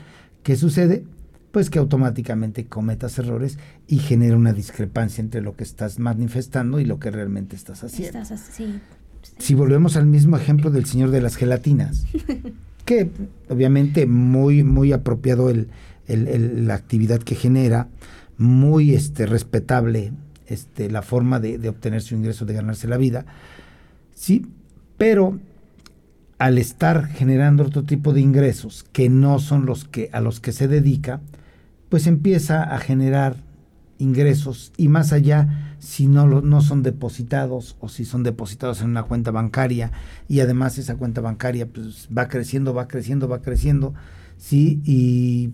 ¿qué 0.42 0.56
sucede? 0.56 1.04
Pues 1.50 1.70
que 1.70 1.78
automáticamente 1.78 2.66
cometas 2.66 3.18
errores 3.18 3.58
y 3.86 3.98
genera 3.98 4.36
una 4.36 4.52
discrepancia 4.52 5.22
entre 5.22 5.40
lo 5.40 5.56
que 5.56 5.64
estás 5.64 5.98
manifestando 5.98 6.80
y 6.80 6.84
lo 6.84 6.98
que 6.98 7.10
realmente 7.10 7.56
estás 7.56 7.84
haciendo. 7.84 8.18
Estás 8.20 8.32
así. 8.48 8.80
Si 9.38 9.54
volvemos 9.54 9.96
al 9.96 10.06
mismo 10.06 10.36
ejemplo 10.36 10.70
del 10.70 10.84
señor 10.84 11.10
de 11.10 11.20
las 11.20 11.36
gelatinas, 11.36 12.04
que 12.84 13.10
obviamente 13.48 14.06
muy, 14.06 14.62
muy 14.64 14.92
apropiado 14.92 15.48
el, 15.50 15.68
el- 16.06 16.28
el- 16.28 16.66
la 16.66 16.74
actividad 16.74 17.20
que 17.20 17.34
genera, 17.34 17.88
muy 18.36 18.94
este, 18.94 19.26
respetable 19.26 20.12
este, 20.46 20.90
la 20.90 21.02
forma 21.02 21.40
de, 21.40 21.56
de 21.58 21.68
obtener 21.68 22.02
su 22.02 22.14
ingreso, 22.14 22.44
de 22.44 22.54
ganarse 22.54 22.86
la 22.88 22.96
vida, 22.98 23.24
sí, 24.14 24.46
pero 24.96 25.38
al 26.38 26.58
estar 26.58 27.06
generando 27.08 27.64
otro 27.64 27.84
tipo 27.84 28.12
de 28.12 28.20
ingresos 28.20 28.84
que 28.92 29.08
no 29.08 29.38
son 29.38 29.66
los 29.66 29.84
que 29.84 30.10
a 30.12 30.20
los 30.20 30.40
que 30.40 30.52
se 30.52 30.68
dedica, 30.68 31.20
pues 31.88 32.06
empieza 32.06 32.62
a 32.62 32.78
generar 32.78 33.36
ingresos 33.98 34.72
y 34.76 34.88
más 34.88 35.12
allá 35.12 35.76
si 35.78 36.06
no 36.06 36.26
no 36.26 36.60
son 36.60 36.82
depositados 36.82 37.76
o 37.80 37.88
si 37.88 38.04
son 38.04 38.22
depositados 38.22 38.80
en 38.80 38.90
una 38.90 39.04
cuenta 39.04 39.30
bancaria 39.30 39.92
y 40.28 40.40
además 40.40 40.78
esa 40.78 40.96
cuenta 40.96 41.20
bancaria 41.20 41.66
pues 41.66 42.08
va 42.16 42.28
creciendo, 42.28 42.74
va 42.74 42.88
creciendo, 42.88 43.28
va 43.28 43.42
creciendo, 43.42 43.94
sí 44.36 44.80
y 44.84 45.52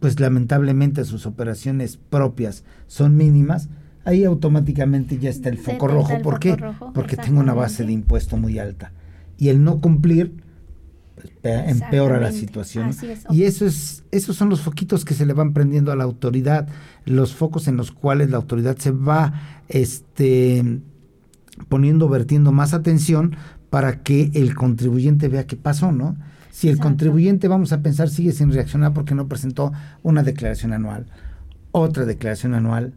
pues 0.00 0.20
lamentablemente 0.20 1.04
sus 1.04 1.26
operaciones 1.26 1.96
propias 1.96 2.64
son 2.86 3.16
mínimas, 3.16 3.68
ahí 4.04 4.24
automáticamente 4.24 5.18
ya 5.18 5.30
está 5.30 5.48
el 5.48 5.58
foco 5.58 5.88
rojo. 5.88 6.12
el 6.14 6.22
¿Por 6.22 6.38
qué? 6.38 6.56
rojo, 6.56 6.92
Porque 6.92 7.16
tengo 7.16 7.40
una 7.40 7.54
base 7.54 7.84
de 7.84 7.92
impuesto 7.92 8.36
muy 8.36 8.58
alta. 8.58 8.92
Y 9.38 9.48
el 9.48 9.64
no 9.64 9.80
cumplir 9.80 10.42
pues, 11.14 11.28
pe- 11.42 11.70
empeora 11.70 12.20
la 12.20 12.32
situación. 12.32 12.86
así 12.90 13.06
es. 13.06 13.24
Y 13.30 13.44
eso 13.44 13.66
es, 13.66 14.04
esos 14.10 14.36
son 14.36 14.48
los 14.48 14.60
foquitos 14.60 15.04
que 15.04 15.14
se 15.14 15.26
le 15.26 15.32
van 15.32 15.52
prendiendo 15.52 15.90
a 15.92 15.96
la 15.96 16.04
autoridad, 16.04 16.68
los 17.04 17.34
focos 17.34 17.66
en 17.68 17.76
los 17.76 17.90
cuales 17.92 18.30
la 18.30 18.36
autoridad 18.36 18.76
se 18.76 18.90
va 18.90 19.32
este, 19.68 20.80
poniendo, 21.68 22.08
vertiendo 22.08 22.52
más 22.52 22.74
atención 22.74 23.36
para 23.70 24.02
que 24.02 24.30
el 24.34 24.54
contribuyente 24.54 25.28
vea 25.28 25.46
qué 25.46 25.56
pasó, 25.56 25.92
¿no? 25.92 26.16
Si 26.50 26.68
el 26.68 26.74
Exacto. 26.74 26.88
contribuyente, 26.90 27.48
vamos 27.48 27.72
a 27.72 27.82
pensar, 27.82 28.08
sigue 28.08 28.30
sin 28.32 28.52
reaccionar 28.52 28.92
porque 28.92 29.14
no 29.16 29.26
presentó 29.26 29.72
una 30.04 30.22
declaración 30.22 30.72
anual, 30.72 31.06
otra 31.72 32.04
declaración 32.04 32.54
anual, 32.54 32.92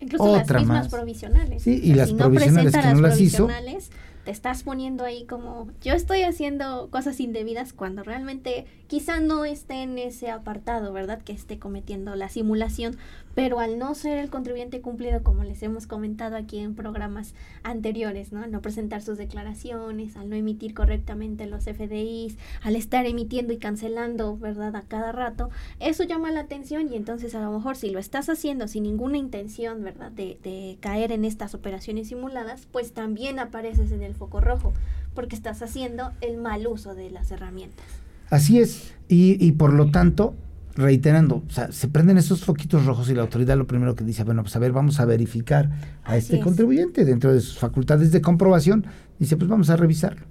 Incluso 0.00 0.24
Otra 0.24 0.60
las 0.60 0.62
mismas 0.62 0.84
más. 0.84 0.88
provisionales. 0.88 1.62
Sí, 1.62 1.80
y 1.82 1.92
O 1.92 1.96
sea, 1.96 1.96
las 1.96 2.08
si 2.08 2.14
provisionales 2.14 2.72
presenta 2.72 2.80
que 2.82 2.94
no 2.94 3.00
las 3.00 3.10
las 3.12 3.20
hizo. 3.20 3.46
provisionales, 3.46 3.90
Te 4.24 4.30
estás 4.30 4.62
poniendo 4.64 5.04
ahí 5.04 5.24
como 5.24 5.68
yo 5.80 5.94
estoy 5.94 6.22
haciendo 6.24 6.88
cosas 6.90 7.18
indebidas 7.20 7.72
cuando 7.72 8.02
realmente 8.02 8.66
quizá 8.86 9.18
no 9.20 9.46
esté 9.46 9.82
en 9.82 9.96
ese 9.98 10.30
apartado, 10.30 10.92
¿verdad? 10.92 11.22
Que 11.22 11.32
esté 11.32 11.58
cometiendo 11.58 12.14
la 12.16 12.28
simulación, 12.28 12.96
pero 13.34 13.60
al 13.60 13.78
no 13.78 13.94
ser 13.94 14.18
el 14.18 14.30
contribuyente 14.30 14.80
cumplido, 14.80 15.22
como 15.22 15.44
les 15.44 15.62
hemos 15.62 15.86
comentado 15.86 16.36
aquí 16.36 16.58
en 16.58 16.74
programas 16.74 17.34
anteriores, 17.62 18.32
¿no? 18.32 18.42
Al 18.42 18.50
no 18.50 18.60
presentar 18.60 19.02
sus 19.02 19.18
declaraciones, 19.18 20.16
al 20.16 20.28
no 20.28 20.36
emitir 20.36 20.74
correctamente 20.74 21.46
los 21.46 21.64
FDIs, 21.64 22.36
al 22.62 22.76
estar 22.76 23.06
emitiendo 23.06 23.52
y 23.52 23.58
cancelando, 23.58 24.36
¿verdad? 24.36 24.74
A 24.76 24.82
cada 24.82 25.12
rato, 25.12 25.50
eso 25.78 26.04
llama 26.04 26.30
la 26.30 26.40
atención 26.40 26.92
y 26.92 26.96
entonces 26.96 27.34
a 27.34 27.40
lo 27.40 27.52
mejor 27.52 27.76
si 27.76 27.90
lo 27.90 27.98
estás 27.98 28.28
haciendo 28.28 28.68
sin 28.68 28.82
ninguna 28.82 29.18
intención, 29.18 29.82
¿verdad? 29.82 30.10
De, 30.10 30.38
de 30.42 30.76
caer 30.80 31.12
en 31.12 31.24
estas 31.24 31.54
operaciones 31.54 32.08
simuladas, 32.08 32.66
pues 32.70 32.92
también 32.92 33.38
apareces 33.38 33.92
en 33.92 34.02
el 34.02 34.14
foco 34.14 34.40
rojo, 34.40 34.72
porque 35.14 35.36
estás 35.36 35.62
haciendo 35.62 36.12
el 36.20 36.36
mal 36.36 36.66
uso 36.66 36.94
de 36.94 37.10
las 37.10 37.30
herramientas. 37.30 37.86
Así 38.30 38.60
es, 38.60 38.94
y, 39.08 39.44
y 39.44 39.52
por 39.52 39.72
lo 39.72 39.90
tanto, 39.90 40.34
reiterando, 40.74 41.42
o 41.46 41.50
sea, 41.50 41.72
se 41.72 41.88
prenden 41.88 42.18
esos 42.18 42.44
foquitos 42.44 42.86
rojos 42.86 43.10
y 43.10 43.14
la 43.14 43.22
autoridad 43.22 43.56
lo 43.56 43.66
primero 43.66 43.94
que 43.94 44.04
dice, 44.04 44.24
bueno, 44.24 44.42
pues 44.42 44.54
a 44.56 44.58
ver, 44.58 44.72
vamos 44.72 45.00
a 45.00 45.04
verificar 45.04 45.70
a 46.04 46.16
este 46.16 46.40
contribuyente 46.40 47.04
dentro 47.04 47.32
de 47.32 47.40
sus 47.40 47.58
facultades 47.58 48.12
de 48.12 48.20
comprobación, 48.20 48.86
dice, 49.18 49.36
pues 49.36 49.48
vamos 49.48 49.70
a 49.70 49.76
revisarlo. 49.76 50.26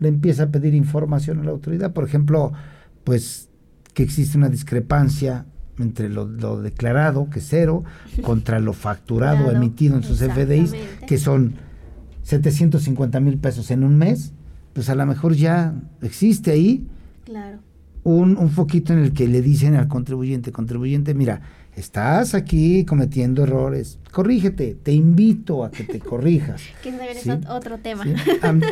Le 0.00 0.08
empieza 0.08 0.44
a 0.44 0.46
pedir 0.48 0.74
información 0.74 1.40
a 1.40 1.44
la 1.44 1.50
autoridad, 1.52 1.92
por 1.92 2.04
ejemplo, 2.04 2.52
pues 3.04 3.48
que 3.94 4.02
existe 4.02 4.36
una 4.36 4.48
discrepancia 4.48 5.46
entre 5.78 6.08
lo, 6.08 6.26
declarado, 6.60 7.30
que 7.30 7.38
es 7.38 7.46
cero, 7.48 7.84
contra 8.22 8.58
lo 8.58 8.72
facturado 8.72 9.50
emitido 9.50 9.96
en 9.96 10.02
sus 10.02 10.18
FDIs, 10.18 10.74
que 11.06 11.18
son 11.18 11.54
750 12.22 13.20
mil 13.20 13.38
pesos 13.38 13.70
en 13.70 13.84
un 13.84 13.96
mes, 13.96 14.32
pues 14.72 14.88
a 14.88 14.94
lo 14.96 15.06
mejor 15.06 15.34
ya 15.34 15.74
existe 16.02 16.50
ahí. 16.50 16.88
Claro 17.24 17.60
un, 18.04 18.36
un 18.36 18.50
foquito 18.50 18.92
en 18.92 19.00
el 19.00 19.12
que 19.12 19.26
le 19.26 19.42
dicen 19.42 19.74
al 19.74 19.88
contribuyente, 19.88 20.52
contribuyente, 20.52 21.14
mira, 21.14 21.40
estás 21.74 22.34
aquí 22.34 22.84
cometiendo 22.84 23.42
errores, 23.42 23.98
corrígete, 24.12 24.76
te 24.80 24.92
invito 24.92 25.64
a 25.64 25.70
que 25.70 25.84
te 25.84 25.98
corrijas. 26.00 26.62
que 26.82 26.90
es 26.90 27.26
otro 27.48 27.78
tema. 27.78 28.04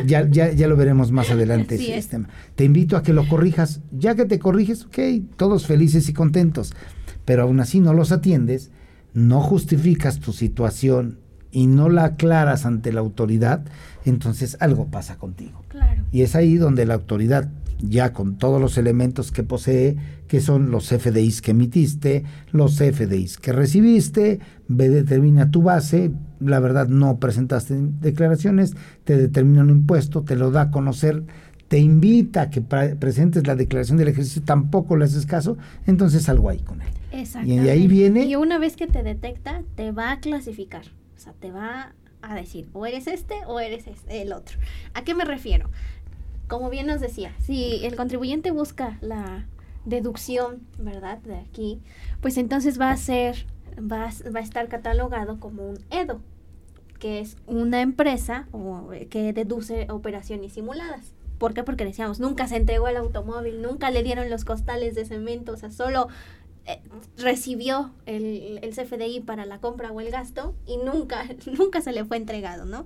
ya, 0.05 0.27
ya, 0.29 0.51
ya, 0.51 0.67
lo 0.67 0.77
veremos 0.77 1.11
más 1.11 1.29
adelante 1.31 1.75
ese 1.75 2.09
tema. 2.09 2.29
Te 2.55 2.63
invito 2.63 2.95
a 2.95 3.03
que 3.03 3.11
lo 3.11 3.27
corrijas, 3.27 3.81
ya 3.91 4.15
que 4.15 4.25
te 4.25 4.39
corriges, 4.39 4.85
ok, 4.85 4.99
todos 5.35 5.65
felices 5.65 6.07
y 6.09 6.13
contentos, 6.13 6.73
pero 7.25 7.43
aún 7.43 7.59
así 7.59 7.79
no 7.79 7.93
los 7.93 8.11
atiendes, 8.11 8.71
no 9.13 9.41
justificas 9.41 10.19
tu 10.19 10.31
situación 10.31 11.19
y 11.51 11.67
no 11.67 11.89
la 11.89 12.05
aclaras 12.05 12.65
ante 12.65 12.93
la 12.93 12.99
autoridad, 12.99 13.63
entonces 14.05 14.57
algo 14.59 14.87
pasa 14.87 15.17
contigo. 15.17 15.63
Claro. 15.69 16.03
Y 16.11 16.21
es 16.21 16.35
ahí 16.35 16.55
donde 16.55 16.85
la 16.85 16.95
autoridad 16.95 17.49
ya 17.83 18.13
con 18.13 18.37
todos 18.37 18.61
los 18.61 18.77
elementos 18.77 19.31
que 19.31 19.43
posee, 19.43 19.97
que 20.27 20.39
son 20.39 20.71
los 20.71 20.87
FDIs 20.87 21.41
que 21.41 21.51
emitiste, 21.51 22.23
los 22.51 22.77
FDIs 22.77 23.37
que 23.37 23.51
recibiste, 23.51 24.39
determina 24.67 25.51
tu 25.51 25.61
base, 25.61 26.11
la 26.39 26.59
verdad 26.59 26.87
no 26.87 27.19
presentaste 27.19 27.75
declaraciones, 27.99 28.73
te 29.03 29.17
determina 29.17 29.61
un 29.61 29.69
impuesto, 29.69 30.23
te 30.23 30.37
lo 30.37 30.49
da 30.49 30.61
a 30.61 30.71
conocer, 30.71 31.23
te 31.67 31.77
invita 31.77 32.43
a 32.43 32.49
que 32.49 32.61
presentes 32.61 33.45
la 33.45 33.55
declaración 33.55 33.97
del 33.97 34.07
ejercicio, 34.07 34.41
tampoco 34.43 34.95
le 34.95 35.05
haces 35.05 35.25
caso, 35.25 35.57
entonces 35.85 36.29
algo 36.29 36.49
ahí 36.49 36.59
con 36.59 36.81
él. 36.81 36.93
Y 37.45 37.57
de 37.57 37.69
ahí 37.69 37.87
viene... 37.87 38.25
Y 38.25 38.35
una 38.35 38.57
vez 38.59 38.75
que 38.75 38.87
te 38.87 39.03
detecta, 39.03 39.61
te 39.75 39.91
va 39.91 40.11
a 40.11 40.19
clasificar, 40.19 40.85
o 41.15 41.19
sea, 41.19 41.33
te 41.33 41.51
va 41.51 41.93
a 42.21 42.35
decir, 42.35 42.69
o 42.71 42.85
eres 42.85 43.07
este 43.07 43.35
o 43.45 43.59
eres 43.59 43.85
este, 43.87 44.21
el 44.21 44.31
otro. 44.31 44.57
¿A 44.93 45.03
qué 45.03 45.13
me 45.13 45.25
refiero? 45.25 45.69
Como 46.53 46.69
bien 46.69 46.85
nos 46.85 47.01
decía, 47.01 47.33
si 47.39 47.83
el 47.83 47.95
contribuyente 47.95 48.51
busca 48.51 48.99
la 49.01 49.47
deducción, 49.85 50.61
¿verdad? 50.77 51.17
De 51.17 51.35
aquí, 51.35 51.81
pues 52.21 52.37
entonces 52.37 52.79
va 52.79 52.91
a 52.91 52.97
ser, 52.97 53.47
va, 53.79 54.11
va 54.33 54.39
a 54.39 54.43
estar 54.43 54.67
catalogado 54.67 55.39
como 55.39 55.67
un 55.67 55.79
EDO, 55.89 56.21
que 56.99 57.21
es 57.21 57.37
una 57.47 57.81
empresa 57.81 58.47
o, 58.51 58.91
que 59.09 59.33
deduce 59.33 59.87
operaciones 59.89 60.53
simuladas. 60.53 61.13
¿Por 61.39 61.55
qué? 61.55 61.63
Porque 61.63 61.85
decíamos, 61.85 62.19
nunca 62.19 62.47
se 62.47 62.57
entregó 62.57 62.87
el 62.87 62.97
automóvil, 62.97 63.63
nunca 63.63 63.89
le 63.89 64.03
dieron 64.03 64.29
los 64.29 64.45
costales 64.45 64.93
de 64.93 65.05
cemento, 65.05 65.53
o 65.53 65.57
sea, 65.57 65.71
solo 65.71 66.07
eh, 66.67 66.79
recibió 67.17 67.95
el, 68.05 68.59
el, 68.61 68.75
CFDI 68.75 69.21
para 69.21 69.47
la 69.47 69.59
compra 69.59 69.91
o 69.91 70.01
el 70.01 70.11
gasto 70.11 70.53
y 70.67 70.77
nunca, 70.77 71.25
nunca 71.57 71.81
se 71.81 71.93
le 71.93 72.05
fue 72.05 72.17
entregado, 72.17 72.65
¿no? 72.65 72.85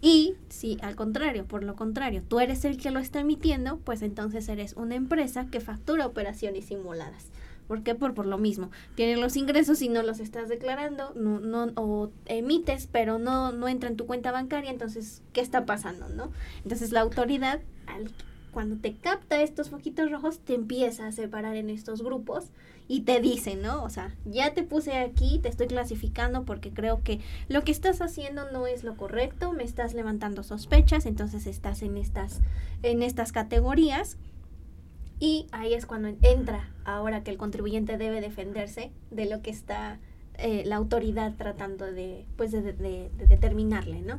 Y 0.00 0.34
si 0.48 0.78
al 0.82 0.96
contrario, 0.96 1.46
por 1.46 1.64
lo 1.64 1.74
contrario, 1.74 2.22
tú 2.26 2.40
eres 2.40 2.64
el 2.64 2.76
que 2.76 2.90
lo 2.90 3.00
está 3.00 3.20
emitiendo, 3.20 3.78
pues 3.78 4.02
entonces 4.02 4.48
eres 4.48 4.74
una 4.74 4.94
empresa 4.94 5.46
que 5.46 5.60
factura 5.60 6.06
operaciones 6.06 6.66
simuladas. 6.66 7.30
¿Por 7.66 7.82
qué? 7.82 7.94
Por, 7.94 8.14
por 8.14 8.26
lo 8.26 8.38
mismo. 8.38 8.70
Tienes 8.94 9.18
los 9.18 9.36
ingresos 9.36 9.82
y 9.82 9.88
no 9.88 10.02
los 10.02 10.20
estás 10.20 10.48
declarando, 10.48 11.12
no, 11.14 11.40
no, 11.40 11.72
o 11.74 12.10
emites, 12.26 12.88
pero 12.90 13.18
no, 13.18 13.52
no 13.52 13.68
entra 13.68 13.88
en 13.88 13.96
tu 13.96 14.06
cuenta 14.06 14.30
bancaria, 14.30 14.70
entonces, 14.70 15.22
¿qué 15.32 15.40
está 15.40 15.66
pasando? 15.66 16.08
¿no? 16.08 16.30
Entonces 16.62 16.92
la 16.92 17.00
autoridad, 17.00 17.60
al, 17.86 18.10
cuando 18.56 18.78
te 18.78 18.94
capta 18.94 19.42
estos 19.42 19.68
foquitos 19.68 20.10
rojos, 20.10 20.38
te 20.38 20.54
empieza 20.54 21.06
a 21.06 21.12
separar 21.12 21.56
en 21.56 21.68
estos 21.68 22.00
grupos 22.00 22.52
y 22.88 23.02
te 23.02 23.20
dicen, 23.20 23.60
¿no? 23.60 23.84
O 23.84 23.90
sea, 23.90 24.14
ya 24.24 24.54
te 24.54 24.62
puse 24.62 24.96
aquí, 24.96 25.38
te 25.40 25.50
estoy 25.50 25.66
clasificando 25.66 26.46
porque 26.46 26.70
creo 26.70 27.02
que 27.02 27.20
lo 27.48 27.64
que 27.64 27.70
estás 27.70 28.00
haciendo 28.00 28.50
no 28.52 28.66
es 28.66 28.82
lo 28.82 28.96
correcto, 28.96 29.52
me 29.52 29.62
estás 29.62 29.92
levantando 29.92 30.42
sospechas, 30.42 31.04
entonces 31.04 31.46
estás 31.46 31.82
en 31.82 31.98
estas, 31.98 32.40
en 32.82 33.02
estas 33.02 33.30
categorías. 33.30 34.16
Y 35.20 35.48
ahí 35.52 35.74
es 35.74 35.84
cuando 35.84 36.16
entra 36.22 36.72
ahora 36.86 37.22
que 37.22 37.32
el 37.32 37.36
contribuyente 37.36 37.98
debe 37.98 38.22
defenderse 38.22 38.90
de 39.10 39.26
lo 39.26 39.42
que 39.42 39.50
está 39.50 40.00
eh, 40.38 40.62
la 40.64 40.76
autoridad 40.76 41.34
tratando 41.36 41.84
de, 41.84 42.24
pues 42.38 42.52
de 42.52 43.10
determinarle, 43.18 44.00
¿no? 44.00 44.18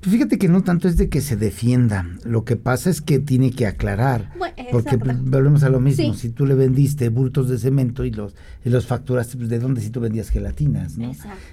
Pues 0.00 0.12
fíjate 0.12 0.38
que 0.38 0.48
no 0.48 0.62
tanto 0.62 0.86
es 0.86 0.96
de 0.96 1.08
que 1.08 1.20
se 1.20 1.36
defienda, 1.36 2.06
lo 2.24 2.44
que 2.44 2.54
pasa 2.54 2.88
es 2.88 3.00
que 3.00 3.18
tiene 3.18 3.50
que 3.50 3.66
aclarar, 3.66 4.30
porque 4.70 4.96
volvemos 4.96 5.64
a 5.64 5.70
lo 5.70 5.80
mismo, 5.80 6.14
si 6.14 6.28
tú 6.28 6.46
le 6.46 6.54
vendiste 6.54 7.08
bultos 7.08 7.48
de 7.48 7.58
cemento 7.58 8.04
y 8.04 8.12
los, 8.12 8.36
y 8.64 8.70
los 8.70 8.86
facturaste, 8.86 9.36
pues 9.36 9.48
de 9.48 9.58
dónde 9.58 9.80
si 9.80 9.90
tú 9.90 9.98
vendías 9.98 10.28
gelatinas, 10.28 10.98
¿no? 10.98 11.10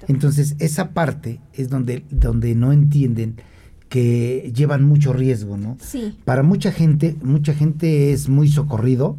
Entonces 0.07 0.55
esa 0.59 0.91
parte 0.91 1.41
es 1.53 1.69
donde, 1.69 2.05
donde 2.11 2.53
no 2.53 2.71
entienden 2.71 3.37
que 3.89 4.51
llevan 4.55 4.83
mucho 4.83 5.11
riesgo, 5.11 5.57
¿no? 5.57 5.77
Sí. 5.81 6.15
Para 6.23 6.43
mucha 6.43 6.71
gente, 6.71 7.15
mucha 7.23 7.53
gente 7.55 8.13
es 8.13 8.29
muy 8.29 8.47
socorrido, 8.47 9.17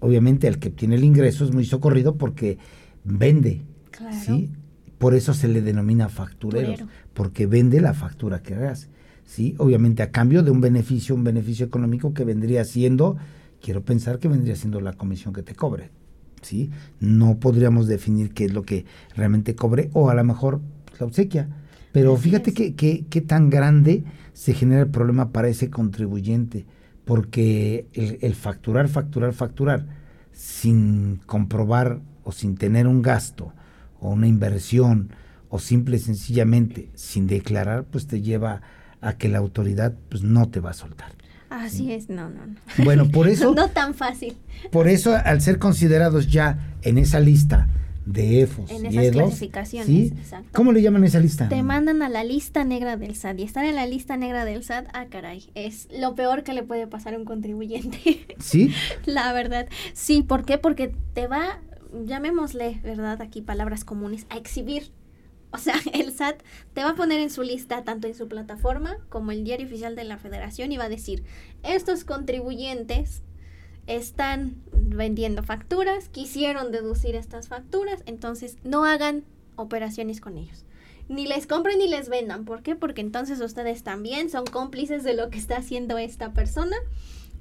obviamente 0.00 0.46
el 0.46 0.58
que 0.58 0.68
tiene 0.68 0.96
el 0.96 1.04
ingreso 1.04 1.44
es 1.44 1.52
muy 1.52 1.64
socorrido 1.64 2.16
porque 2.16 2.58
vende, 3.04 3.62
claro. 3.90 4.16
¿sí? 4.22 4.50
Por 4.98 5.14
eso 5.14 5.34
se 5.34 5.48
le 5.48 5.62
denomina 5.62 6.08
factureros, 6.08 6.84
porque 7.14 7.46
vende 7.46 7.80
la 7.80 7.94
factura 7.94 8.42
que 8.42 8.54
hace. 8.54 8.88
¿sí? 9.24 9.54
Obviamente 9.58 10.02
a 10.02 10.10
cambio 10.10 10.42
de 10.42 10.50
un 10.50 10.60
beneficio, 10.60 11.14
un 11.14 11.24
beneficio 11.24 11.66
económico 11.66 12.14
que 12.14 12.24
vendría 12.24 12.64
siendo, 12.64 13.16
quiero 13.60 13.82
pensar 13.82 14.18
que 14.18 14.28
vendría 14.28 14.56
siendo 14.56 14.80
la 14.80 14.92
comisión 14.92 15.32
que 15.32 15.42
te 15.42 15.54
cobre. 15.54 15.90
¿sí? 16.42 16.70
No 17.00 17.38
podríamos 17.38 17.86
definir 17.86 18.32
qué 18.32 18.46
es 18.46 18.52
lo 18.52 18.62
que 18.62 18.84
realmente 19.16 19.54
cobre 19.54 19.90
o 19.92 20.10
a 20.10 20.14
lo 20.14 20.24
mejor 20.24 20.60
la 20.98 21.06
obsequia. 21.06 21.48
Pero 21.92 22.16
fíjate 22.16 22.54
qué 22.54 22.74
que, 22.74 23.20
tan 23.20 23.50
grande 23.50 24.04
se 24.32 24.54
genera 24.54 24.82
el 24.82 24.88
problema 24.88 25.30
para 25.30 25.48
ese 25.48 25.68
contribuyente, 25.68 26.64
porque 27.04 27.86
el 27.92 28.34
facturar, 28.34 28.88
facturar, 28.88 29.34
facturar, 29.34 29.86
sin 30.32 31.20
comprobar 31.26 32.00
o 32.24 32.32
sin 32.32 32.56
tener 32.56 32.86
un 32.86 33.02
gasto, 33.02 33.52
o 34.00 34.10
una 34.10 34.26
inversión 34.26 35.10
o 35.52 35.58
simple 35.58 35.96
y 35.96 36.00
sencillamente 36.00 36.88
sin 36.94 37.26
declarar, 37.26 37.84
pues 37.84 38.06
te 38.06 38.22
lleva 38.22 38.62
a 39.02 39.18
que 39.18 39.28
la 39.28 39.36
autoridad 39.36 39.92
pues 40.08 40.22
no 40.22 40.48
te 40.48 40.60
va 40.60 40.70
a 40.70 40.72
soltar. 40.72 41.12
Así 41.50 41.92
es, 41.92 42.08
no, 42.08 42.30
no, 42.30 42.46
no. 42.46 42.84
Bueno, 42.84 43.10
por 43.10 43.28
eso... 43.28 43.54
no 43.54 43.68
tan 43.68 43.92
fácil. 43.92 44.34
Por 44.70 44.88
eso, 44.88 45.14
al 45.14 45.42
ser 45.42 45.58
considerados 45.58 46.32
ya 46.32 46.74
en 46.80 46.96
esa 46.96 47.20
lista 47.20 47.68
de 48.06 48.40
EFOS 48.40 48.70
en 48.70 48.86
esas 48.86 49.10
clasificaciones, 49.10 49.86
¿sí? 49.86 50.14
¿Cómo 50.52 50.72
le 50.72 50.80
llaman 50.80 51.04
esa 51.04 51.20
lista? 51.20 51.50
Te 51.50 51.62
mandan 51.62 52.00
a 52.00 52.08
la 52.08 52.24
lista 52.24 52.64
negra 52.64 52.96
del 52.96 53.14
SAT 53.14 53.38
y 53.40 53.42
estar 53.42 53.66
en 53.66 53.76
la 53.76 53.86
lista 53.86 54.16
negra 54.16 54.46
del 54.46 54.64
SAT, 54.64 54.86
ah 54.94 55.04
caray, 55.10 55.50
es 55.54 55.86
lo 56.00 56.14
peor 56.14 56.44
que 56.44 56.54
le 56.54 56.62
puede 56.62 56.86
pasar 56.86 57.12
a 57.12 57.18
un 57.18 57.26
contribuyente. 57.26 58.26
¿Sí? 58.40 58.72
la 59.04 59.34
verdad, 59.34 59.68
sí, 59.92 60.22
¿por 60.22 60.46
qué? 60.46 60.56
Porque 60.56 60.94
te 61.12 61.26
va 61.26 61.60
llamémosle, 62.06 62.80
¿verdad? 62.82 63.20
Aquí 63.20 63.42
palabras 63.42 63.84
comunes, 63.84 64.26
a 64.30 64.36
exhibir. 64.36 64.90
O 65.52 65.58
sea, 65.58 65.74
el 65.92 66.12
SAT 66.12 66.42
te 66.74 66.82
va 66.82 66.90
a 66.90 66.94
poner 66.94 67.20
en 67.20 67.30
su 67.30 67.42
lista, 67.42 67.84
tanto 67.84 68.06
en 68.08 68.14
su 68.14 68.28
plataforma 68.28 68.98
como 69.08 69.30
el 69.32 69.44
diario 69.44 69.66
oficial 69.66 69.96
de 69.96 70.04
la 70.04 70.18
federación, 70.18 70.72
y 70.72 70.76
va 70.76 70.84
a 70.84 70.88
decir, 70.88 71.24
estos 71.62 72.04
contribuyentes 72.04 73.22
están 73.86 74.62
vendiendo 74.72 75.42
facturas, 75.42 76.08
quisieron 76.08 76.70
deducir 76.70 77.16
estas 77.16 77.48
facturas, 77.48 78.02
entonces 78.06 78.56
no 78.64 78.84
hagan 78.84 79.24
operaciones 79.56 80.20
con 80.20 80.38
ellos. 80.38 80.64
Ni 81.08 81.26
les 81.26 81.46
compren 81.46 81.78
ni 81.78 81.88
les 81.88 82.08
vendan. 82.08 82.44
¿Por 82.44 82.62
qué? 82.62 82.76
Porque 82.76 83.00
entonces 83.00 83.40
ustedes 83.40 83.82
también 83.82 84.30
son 84.30 84.46
cómplices 84.46 85.02
de 85.02 85.14
lo 85.14 85.30
que 85.30 85.38
está 85.38 85.56
haciendo 85.56 85.98
esta 85.98 86.32
persona 86.32 86.76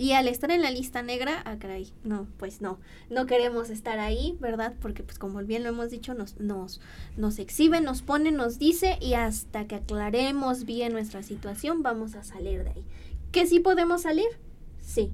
y 0.01 0.13
al 0.13 0.27
estar 0.27 0.49
en 0.49 0.63
la 0.63 0.71
lista 0.71 1.03
negra, 1.03 1.43
ah, 1.45 1.57
caray, 1.59 1.93
no, 2.03 2.25
pues 2.37 2.59
no, 2.59 2.79
no 3.11 3.27
queremos 3.27 3.69
estar 3.69 3.99
ahí, 3.99 4.35
¿verdad? 4.39 4.73
Porque 4.81 5.03
pues 5.03 5.19
como 5.19 5.37
bien 5.43 5.61
lo 5.61 5.69
hemos 5.69 5.91
dicho, 5.91 6.15
nos, 6.15 6.39
nos, 6.39 6.81
nos 7.17 7.37
exhibe, 7.37 7.81
nos 7.81 8.01
pone, 8.01 8.31
nos 8.31 8.57
dice 8.57 8.97
y 8.99 9.13
hasta 9.13 9.67
que 9.67 9.75
aclaremos 9.75 10.65
bien 10.65 10.91
nuestra 10.91 11.21
situación 11.21 11.83
vamos 11.83 12.15
a 12.15 12.23
salir 12.23 12.63
de 12.63 12.71
ahí. 12.71 12.83
¿Que 13.31 13.45
sí 13.45 13.59
podemos 13.59 14.01
salir? 14.01 14.25
Sí, 14.79 15.11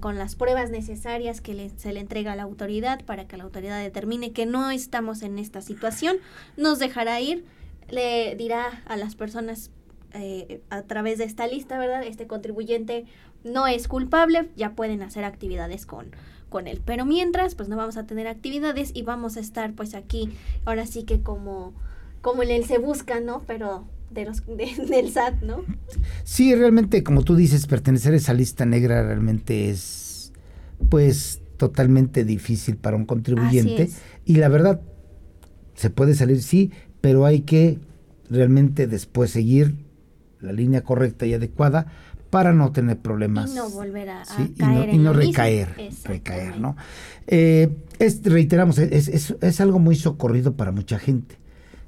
con 0.00 0.16
las 0.16 0.36
pruebas 0.36 0.70
necesarias 0.70 1.42
que 1.42 1.70
se 1.76 1.92
le 1.92 2.00
entrega 2.00 2.32
a 2.32 2.36
la 2.36 2.44
autoridad 2.44 3.04
para 3.04 3.28
que 3.28 3.36
la 3.36 3.44
autoridad 3.44 3.82
determine 3.82 4.32
que 4.32 4.46
no 4.46 4.70
estamos 4.70 5.20
en 5.20 5.38
esta 5.38 5.60
situación, 5.60 6.16
nos 6.56 6.78
dejará 6.78 7.20
ir, 7.20 7.44
le 7.90 8.36
dirá 8.36 8.82
a 8.86 8.96
las 8.96 9.16
personas 9.16 9.70
eh, 10.12 10.60
a 10.70 10.82
través 10.82 11.18
de 11.18 11.24
esta 11.24 11.46
lista, 11.46 11.78
¿verdad? 11.78 12.02
Este 12.02 12.26
contribuyente 12.26 13.04
no 13.44 13.66
es 13.66 13.88
culpable, 13.88 14.48
ya 14.56 14.74
pueden 14.74 15.02
hacer 15.02 15.24
actividades 15.24 15.86
con, 15.86 16.06
con 16.48 16.66
él. 16.66 16.80
Pero 16.84 17.04
mientras, 17.04 17.54
pues 17.54 17.68
no 17.68 17.76
vamos 17.76 17.96
a 17.96 18.06
tener 18.06 18.26
actividades 18.26 18.90
y 18.94 19.02
vamos 19.02 19.36
a 19.36 19.40
estar 19.40 19.72
pues 19.74 19.94
aquí, 19.94 20.30
ahora 20.64 20.86
sí 20.86 21.04
que 21.04 21.20
como, 21.20 21.72
como 22.20 22.42
en 22.42 22.50
el 22.50 22.64
se 22.64 22.78
busca, 22.78 23.20
¿no? 23.20 23.42
Pero 23.46 23.86
de 24.10 24.24
los, 24.24 24.42
del 24.88 25.10
SAT, 25.10 25.42
¿no? 25.42 25.64
Sí, 26.24 26.54
realmente, 26.54 27.02
como 27.02 27.22
tú 27.22 27.36
dices, 27.36 27.66
pertenecer 27.66 28.12
a 28.12 28.16
esa 28.16 28.34
lista 28.34 28.66
negra 28.66 29.02
realmente 29.02 29.70
es, 29.70 30.32
pues, 30.88 31.40
totalmente 31.56 32.24
difícil 32.24 32.76
para 32.76 32.96
un 32.96 33.06
contribuyente. 33.06 33.90
Y 34.24 34.36
la 34.36 34.48
verdad, 34.48 34.80
se 35.74 35.90
puede 35.90 36.14
salir, 36.14 36.42
sí, 36.42 36.70
pero 37.00 37.24
hay 37.24 37.40
que 37.40 37.78
realmente 38.28 38.86
después 38.86 39.30
seguir 39.30 39.76
la 40.40 40.52
línea 40.52 40.82
correcta 40.82 41.26
y 41.26 41.34
adecuada 41.34 41.86
para 42.30 42.52
no 42.52 42.72
tener 42.72 42.98
problemas. 42.98 43.50
Y 43.50 43.56
no 43.56 43.68
volver 43.68 44.08
a, 44.10 44.22
caer 44.56 44.94
y 44.94 44.98
no, 44.98 45.12
recaer, 45.12 45.90
recaer, 46.04 46.58
¿no? 46.58 46.76
Eh, 47.26 47.68
reiteramos, 48.24 48.78
es, 48.78 49.08
es, 49.08 49.60
algo 49.60 49.78
muy 49.78 49.96
socorrido 49.96 50.54
para 50.54 50.72
mucha 50.72 50.98
gente. 50.98 51.36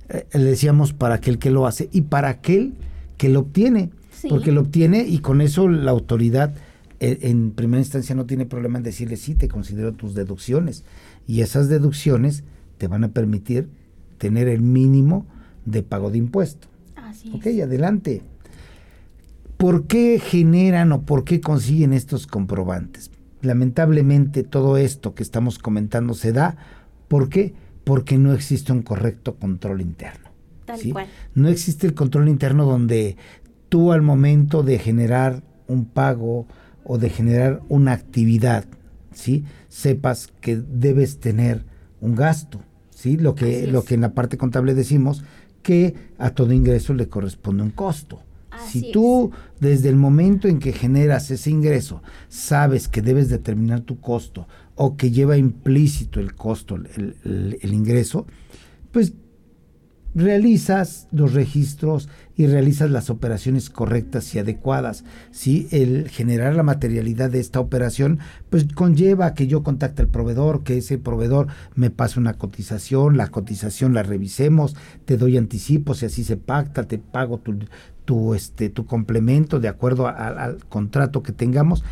Eh, 0.09 0.27
le 0.35 0.45
decíamos 0.45 0.93
para 0.93 1.15
aquel 1.15 1.39
que 1.39 1.51
lo 1.51 1.67
hace 1.67 1.89
y 1.93 2.03
para 2.03 2.29
aquel 2.29 2.75
que 3.17 3.29
lo 3.29 3.41
obtiene, 3.41 3.91
porque 4.29 4.53
lo 4.53 4.63
obtiene 4.63 5.07
y 5.07 5.19
con 5.19 5.41
eso 5.41 5.69
la 5.69 5.93
autoridad 5.93 6.55
eh, 7.01 7.19
en 7.23 7.53
primera 7.53 7.81
instancia 7.81 8.15
no 8.15 8.27
tiene 8.27 8.47
problema 8.47 8.79
en 8.79 8.85
decirle 8.85 9.17
sí, 9.17 9.35
te 9.35 9.49
considero 9.49 9.93
tus 9.93 10.15
deducciones 10.15 10.85
y 11.27 11.41
esas 11.41 11.69
deducciones 11.69 12.45
te 12.79 12.89
van 12.89 13.05
a 13.05 13.13
permitir 13.13 13.69
tener 14.19 14.49
el 14.49 14.61
mínimo 14.61 15.27
de 15.65 15.83
pago 15.83 16.11
de 16.11 16.19
impuesto. 16.19 16.69
Así 16.97 17.31
ok, 17.35 17.47
adelante. 17.63 18.23
¿Por 19.63 19.87
qué 19.87 20.19
generan 20.19 20.91
o 20.91 21.03
por 21.03 21.23
qué 21.23 21.41
consiguen 21.41 21.93
estos 21.93 22.27
comprobantes? 22.27 23.13
Lamentablemente 23.43 24.43
todo 24.43 24.77
esto 24.77 25.15
que 25.15 25.23
estamos 25.23 25.61
comentando 25.61 26.15
se 26.15 26.33
da. 26.33 26.57
¿Por 27.07 27.29
qué? 27.29 27.55
Porque 27.85 28.19
no 28.19 28.33
existe 28.33 28.73
un 28.73 28.83
correcto 28.83 29.37
control 29.37 29.81
interno. 29.81 30.31
Tal 30.65 30.81
cual. 30.91 31.07
No 31.37 31.47
existe 31.47 31.87
el 31.87 31.95
control 31.95 32.29
interno 32.29 32.65
donde 32.65 33.17
tú 33.69 33.93
al 33.93 34.03
momento 34.03 34.65
de 34.65 34.81
generar 34.81 35.45
un 35.69 35.85
pago 35.85 36.49
o 36.83 36.99
de 36.99 37.09
generar 37.09 37.63
una 37.69 37.93
actividad, 37.93 38.65
¿sí? 39.13 39.45
sepas 39.69 40.33
que 40.41 40.57
debes 40.57 41.21
tener 41.21 41.65
un 42.01 42.17
gasto. 42.17 42.63
¿sí? 42.91 43.17
Lo, 43.17 43.37
que, 43.37 43.69
lo 43.69 43.85
que 43.85 43.95
en 43.95 44.01
la 44.01 44.13
parte 44.13 44.39
contable 44.39 44.75
decimos 44.75 45.23
que 45.63 45.95
a 46.19 46.31
todo 46.31 46.53
ingreso 46.53 46.95
le 46.95 47.09
corresponde 47.09 47.63
un 47.63 47.71
costo 47.71 48.25
si 48.69 48.93
tú 48.93 49.31
desde 49.61 49.89
el 49.89 49.97
momento 49.97 50.49
en 50.49 50.59
que 50.59 50.73
generas 50.73 51.31
ese 51.31 51.51
ingreso 51.51 52.03
sabes 52.29 52.89
que 52.89 53.03
debes 53.03 53.29
determinar 53.29 53.81
tu 53.81 54.01
costo 54.01 54.47
o 54.75 54.97
que 54.97 55.11
lleva 55.11 55.37
implícito 55.37 56.21
el 56.21 56.35
costo, 56.35 56.77
el, 56.77 57.73
ingreso, 57.73 58.27
pues 58.91 59.13
realizas 60.15 61.09
los 61.11 61.33
registros 61.33 62.09
y 62.37 62.47
realizas 62.47 62.91
las 62.91 63.11
operaciones 63.11 63.71
correctas 63.71 64.35
y 64.35 64.39
adecuadas. 64.39 65.05
Si 65.31 65.69
el 65.71 66.09
generar 66.09 66.55
la 66.55 66.63
materialidad 66.63 67.31
de 67.31 67.41
esta 67.41 67.61
operación, 67.61 68.19
pues 68.51 68.67
conlleva 68.75 69.35
que 69.35 69.47
yo 69.47 69.63
contacte 69.63 70.03
al 70.03 70.09
proveedor, 70.09 70.63
que 70.63 70.79
ese 70.79 70.99
proveedor 70.99 71.49
me 71.75 71.91
pase 71.91 72.21
una 72.21 72.35
cotización, 72.35 73.17
la 73.17 73.29
cotización 73.29 73.95
la 73.95 74.03
revisemos, 74.03 74.77
te 75.05 75.17
doy 75.17 75.37
anticipo, 75.37 75.95
si 75.95 76.07
así 76.07 76.25
se 76.25 76.37
pacta, 76.37 76.85
te 76.85 76.99
pago 76.99 77.39
tu, 77.39 77.59
tu, 78.05 78.35
este, 78.35 78.71
tu 78.71 78.87
complemento 78.87 79.61
de 79.61 79.69
acuerdo 79.69 80.09
al 80.09 80.65
contrato 80.69 81.23
que 81.23 81.33
tengamos. 81.33 81.85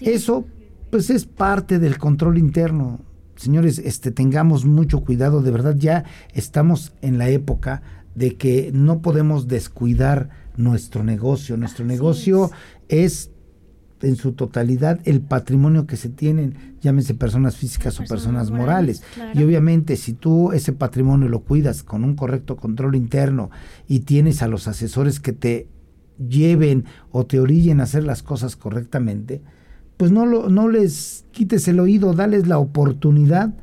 Eso, 0.00 0.46
pues 0.90 1.10
es 1.10 1.26
parte 1.26 1.78
del 1.78 1.98
control 1.98 2.38
interno. 2.38 3.00
Señores, 3.44 3.78
este, 3.78 4.10
tengamos 4.10 4.64
mucho 4.64 5.00
cuidado, 5.00 5.42
de 5.42 5.50
verdad 5.50 5.76
ya 5.76 6.04
estamos 6.32 6.94
en 7.02 7.18
la 7.18 7.28
época 7.28 7.82
de 8.14 8.36
que 8.36 8.70
no 8.72 9.02
podemos 9.02 9.48
descuidar 9.48 10.30
nuestro 10.56 11.04
negocio. 11.04 11.58
Nuestro 11.58 11.84
negocio 11.84 12.50
es 12.88 13.32
en 14.00 14.16
su 14.16 14.32
totalidad 14.32 14.98
el 15.04 15.20
patrimonio 15.20 15.86
que 15.86 15.98
se 15.98 16.08
tienen, 16.08 16.76
llámense 16.80 17.12
personas 17.12 17.56
físicas 17.56 18.00
o 18.00 18.04
personas 18.04 18.50
morales. 18.50 19.02
Y 19.34 19.42
obviamente 19.42 19.96
si 19.96 20.14
tú 20.14 20.52
ese 20.52 20.72
patrimonio 20.72 21.28
lo 21.28 21.40
cuidas 21.40 21.82
con 21.82 22.02
un 22.02 22.16
correcto 22.16 22.56
control 22.56 22.96
interno 22.96 23.50
y 23.86 24.00
tienes 24.00 24.40
a 24.40 24.48
los 24.48 24.68
asesores 24.68 25.20
que 25.20 25.34
te 25.34 25.68
lleven 26.16 26.86
o 27.10 27.26
te 27.26 27.40
orillen 27.40 27.80
a 27.80 27.82
hacer 27.82 28.04
las 28.04 28.22
cosas 28.22 28.56
correctamente, 28.56 29.42
pues 30.04 30.12
no, 30.12 30.26
lo, 30.26 30.50
no 30.50 30.68
les 30.68 31.24
quites 31.30 31.66
el 31.66 31.80
oído, 31.80 32.12
dales 32.12 32.46
la 32.46 32.58
oportunidad 32.58 33.54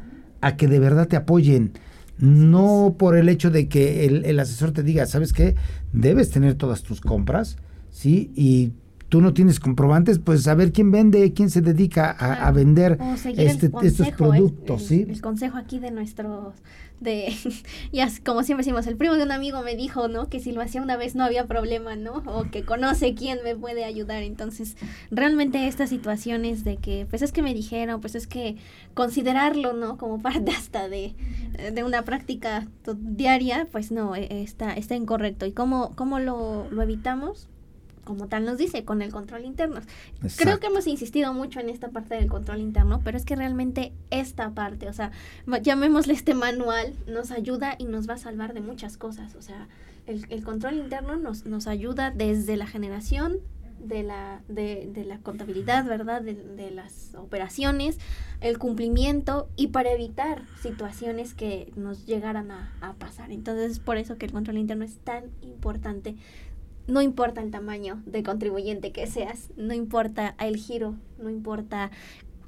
a 0.42 0.58
que 0.58 0.68
de 0.68 0.80
verdad 0.80 1.08
te 1.08 1.16
apoyen. 1.16 1.74
No 2.18 2.96
por 2.98 3.16
el 3.16 3.30
hecho 3.30 3.52
de 3.52 3.70
que 3.70 4.08
el, 4.08 4.26
el 4.26 4.40
asesor 4.40 4.72
te 4.72 4.82
diga, 4.82 5.06
¿sabes 5.06 5.34
qué? 5.34 5.54
Debes 5.94 6.32
tener 6.32 6.56
todas 6.56 6.82
tus 6.82 7.00
compras, 7.00 7.58
¿sí? 7.92 8.32
Y 8.36 8.72
tú 9.12 9.20
no 9.20 9.34
tienes 9.34 9.60
comprobantes, 9.60 10.20
pues 10.20 10.48
a 10.48 10.56
ver 10.56 10.72
quién 10.72 10.90
vende, 10.90 11.34
quién 11.34 11.50
se 11.50 11.60
dedica 11.60 12.12
a, 12.12 12.50
vender 12.52 12.98
este, 13.36 13.70
estos 13.84 14.10
productos, 14.12 14.84
el, 14.84 14.88
¿sí? 14.88 15.06
El 15.06 15.20
consejo 15.20 15.58
aquí 15.58 15.80
de 15.80 15.92
nuestros, 15.92 16.54
de, 17.02 17.36
ya 17.92 18.08
como 18.24 18.44
siempre 18.44 18.64
decimos, 18.64 18.88
el 18.88 18.96
primo 18.96 19.16
de 19.16 19.24
un 19.24 19.34
amigo 19.34 19.64
me 19.64 19.76
dijo, 19.76 20.08
¿no? 20.08 20.30
Que 20.30 20.40
si 20.40 20.54
lo 20.54 20.62
hacía 20.62 20.82
una 20.82 20.96
vez 20.96 21.16
no 21.16 21.26
había 21.26 21.46
problema, 21.46 21.98
¿no? 21.98 22.24
O 22.26 22.50
que 22.52 22.64
conoce 22.64 23.14
quién 23.14 23.40
me 23.44 23.54
puede 23.54 23.84
ayudar. 23.84 24.24
Entonces, 24.24 24.78
realmente 25.10 25.68
estas 25.68 25.90
situaciones 25.90 26.64
de 26.64 26.78
que, 26.78 27.06
pues 27.10 27.22
es 27.22 27.34
que 27.34 27.42
me 27.42 27.54
dijeron, 27.54 28.00
pues 28.00 28.16
es 28.16 28.28
que 28.28 28.56
considerarlo, 28.94 29.74
¿no? 29.74 29.98
Como 29.98 30.22
parte 30.22 30.52
hasta 30.58 30.88
de, 30.88 31.16
de 31.74 31.84
una 31.84 32.04
práctica 32.04 32.66
diaria, 32.98 33.68
pues 33.74 33.92
no, 33.92 34.16
e, 34.16 34.42
está, 34.42 34.72
está 34.72 34.96
incorrecto. 34.96 35.46
¿Y 35.46 35.52
cómo, 35.52 35.92
cómo 35.98 36.20
lo, 36.20 36.72
lo 36.72 36.82
evitamos? 36.82 37.50
Como 38.12 38.28
tal 38.28 38.44
nos 38.44 38.58
dice, 38.58 38.84
con 38.84 39.02
el 39.02 39.10
control 39.10 39.46
interno. 39.46 39.80
Creo 40.36 40.60
que 40.60 40.68
hemos 40.68 40.86
insistido 40.86 41.34
mucho 41.34 41.62
en 41.62 41.70
esta 41.70 41.92
parte 41.92 42.16
del 42.16 42.28
control 42.28 42.60
interno, 42.60 43.00
pero 43.06 43.16
es 43.16 43.24
que 43.24 43.38
realmente 43.38 43.94
esta 44.10 44.50
parte, 44.50 44.90
o 44.90 44.94
sea, 44.94 45.12
llamémosle 45.62 46.12
este 46.12 46.34
manual, 46.34 46.94
nos 47.08 47.32
ayuda 47.32 47.76
y 47.78 47.86
nos 47.86 48.10
va 48.10 48.16
a 48.16 48.18
salvar 48.18 48.54
de 48.54 48.60
muchas 48.60 48.98
cosas. 48.98 49.36
O 49.36 49.42
sea, 49.42 49.70
el, 50.08 50.44
control 50.44 50.74
interno 50.74 51.16
nos, 51.16 51.46
nos 51.46 51.68
ayuda 51.68 52.12
desde 52.12 52.58
la 52.58 52.68
generación 52.68 53.38
de 53.80 54.04
la, 54.04 54.42
de, 54.50 54.90
de 54.94 55.06
la 55.06 55.20
contabilidad, 55.20 55.86
¿verdad? 55.86 56.22
De, 56.22 56.70
las 56.70 57.16
operaciones, 57.16 57.98
el 58.42 58.58
cumplimiento 58.58 59.48
y 59.56 59.68
para 59.68 59.94
evitar 59.94 60.44
situaciones 60.62 61.34
que 61.34 61.72
nos 61.78 62.06
llegaran 62.06 62.52
a, 62.52 62.74
a 62.82 62.92
pasar. 62.96 63.32
Entonces 63.32 63.72
es 63.72 63.80
por 63.80 63.96
eso 63.96 64.18
que 64.18 64.26
el 64.26 64.34
control 64.34 64.58
interno 64.58 64.84
es 64.84 64.98
tan 64.98 65.32
importante 65.42 66.18
no 66.92 67.02
importa 67.02 67.42
el 67.42 67.52
tamaño 67.52 68.04
de 68.06 68.22
contribuyente 68.22 68.92
que 68.92 69.08
seas, 69.08 69.50
no 69.56 69.74
importa 69.74 70.36
el 70.42 70.58
giro, 70.58 70.96
no 71.18 71.30
importa 71.30 71.90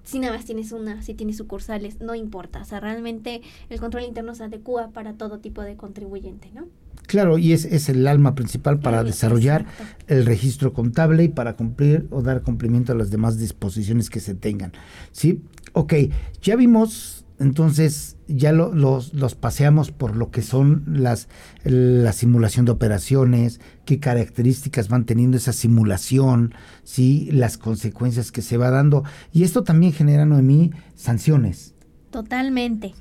si 0.04 0.20
nada 0.20 0.36
más 0.36 0.44
tienes 0.44 0.74
una, 0.74 1.02
si 1.02 1.14
tienes 1.14 1.38
sucursales, 1.38 2.02
no 2.02 2.14
importa. 2.14 2.62
O 2.62 2.66
sea, 2.66 2.82
realmente 2.82 3.42
el 3.70 3.80
control 3.80 4.04
interno 4.04 4.36
se 4.36 4.44
adecua 4.44 4.90
para 4.90 5.14
todo 5.14 5.40
tipo 5.40 5.62
de 5.62 5.78
contribuyente, 5.78 6.52
¿no? 6.54 6.68
Claro, 7.08 7.38
y 7.38 7.54
es, 7.54 7.64
es 7.64 7.88
el 7.88 8.06
alma 8.06 8.36
principal 8.36 8.80
para 8.80 9.06
desarrollar 9.06 9.66
el 10.08 10.26
registro 10.26 10.74
contable 10.74 11.24
y 11.24 11.30
para 11.30 11.56
cumplir 11.56 12.08
o 12.12 12.22
dar 12.22 12.42
cumplimiento 12.42 12.92
a 12.92 12.96
las 12.96 13.12
demás 13.12 13.40
disposiciones 13.40 14.10
que 14.10 14.20
se 14.20 14.36
tengan. 14.36 14.74
¿Sí? 15.14 15.42
Ok, 15.72 15.94
ya 16.42 16.58
vimos 16.58 17.23
entonces 17.44 18.18
ya 18.28 18.52
los, 18.52 19.14
los, 19.14 19.36
paseamos 19.36 19.92
por 19.92 20.16
lo 20.16 20.32
que 20.32 20.42
son 20.42 20.84
las 20.88 21.28
la 21.64 22.14
simulación 22.14 22.66
de 22.66 22.72
operaciones, 22.72 23.60
qué 23.86 24.00
características 24.00 24.88
van 24.88 25.06
teniendo 25.06 25.38
esa 25.38 25.54
simulación, 25.54 26.54
sí, 26.84 27.30
las 27.32 27.58
consecuencias 27.58 28.32
que 28.32 28.42
se 28.42 28.58
va 28.58 28.72
dando. 28.72 29.04
Y 29.32 29.44
esto 29.44 29.64
también 29.64 29.94
genera, 29.94 30.26
Noemí, 30.26 30.72
sanciones. 30.96 31.76
Totalmente 32.12 32.94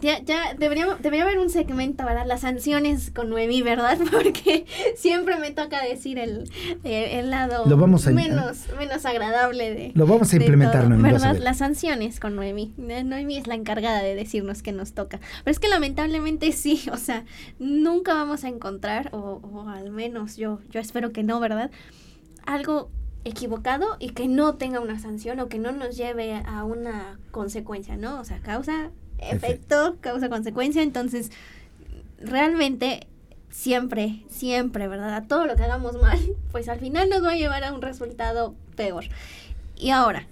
ya, 0.00 0.22
ya 0.22 0.54
debería, 0.54 0.86
debería 1.00 1.24
haber 1.24 1.38
un 1.38 1.50
segmento, 1.50 2.04
¿verdad? 2.04 2.26
Las 2.26 2.40
sanciones 2.40 3.10
con 3.10 3.30
Noemí, 3.30 3.62
¿verdad? 3.62 3.98
Porque 4.10 4.66
siempre 4.96 5.38
me 5.38 5.50
toca 5.50 5.82
decir 5.82 6.18
el, 6.18 6.50
el, 6.84 7.30
lado 7.30 7.64
menos, 8.12 8.66
menos 8.78 9.06
agradable 9.06 9.74
de. 9.74 9.92
Lo 9.94 10.06
vamos 10.06 10.32
a 10.32 10.36
implementar, 10.36 10.88
Noemí. 10.88 11.02
¿Verdad? 11.02 11.36
Las 11.38 11.58
sanciones 11.58 12.20
con 12.20 12.36
Noemí. 12.36 12.74
Noemí 12.76 13.36
es 13.36 13.46
la 13.46 13.54
encargada 13.54 14.02
de 14.02 14.14
decirnos 14.14 14.62
que 14.62 14.72
nos 14.72 14.92
toca. 14.92 15.20
Pero 15.44 15.52
es 15.52 15.58
que 15.58 15.68
lamentablemente 15.68 16.52
sí, 16.52 16.88
o 16.92 16.96
sea, 16.96 17.24
nunca 17.58 18.14
vamos 18.14 18.44
a 18.44 18.48
encontrar, 18.48 19.10
o, 19.12 19.40
o 19.42 19.68
al 19.68 19.90
menos 19.90 20.36
yo, 20.36 20.60
yo 20.70 20.80
espero 20.80 21.12
que 21.12 21.22
no, 21.22 21.40
¿verdad? 21.40 21.70
Algo 22.46 22.90
equivocado 23.24 23.96
y 23.98 24.10
que 24.10 24.28
no 24.28 24.54
tenga 24.54 24.80
una 24.80 24.98
sanción 24.98 25.40
o 25.40 25.48
que 25.48 25.58
no 25.58 25.72
nos 25.72 25.96
lleve 25.96 26.34
a 26.34 26.64
una 26.64 27.18
consecuencia, 27.30 27.96
¿no? 27.96 28.20
O 28.20 28.24
sea, 28.24 28.40
causa 28.40 28.90
efecto, 29.18 29.96
causa 30.00 30.28
consecuencia, 30.28 30.82
entonces 30.82 31.30
realmente 32.20 33.06
siempre, 33.50 34.22
siempre, 34.28 34.88
¿verdad? 34.88 35.14
A 35.14 35.26
todo 35.26 35.46
lo 35.46 35.56
que 35.56 35.64
hagamos 35.64 36.00
mal, 36.00 36.18
pues 36.52 36.68
al 36.68 36.78
final 36.78 37.08
nos 37.08 37.24
va 37.24 37.32
a 37.32 37.36
llevar 37.36 37.64
a 37.64 37.72
un 37.72 37.82
resultado 37.82 38.54
peor. 38.76 39.04
Y 39.76 39.90
ahora, 39.90 40.26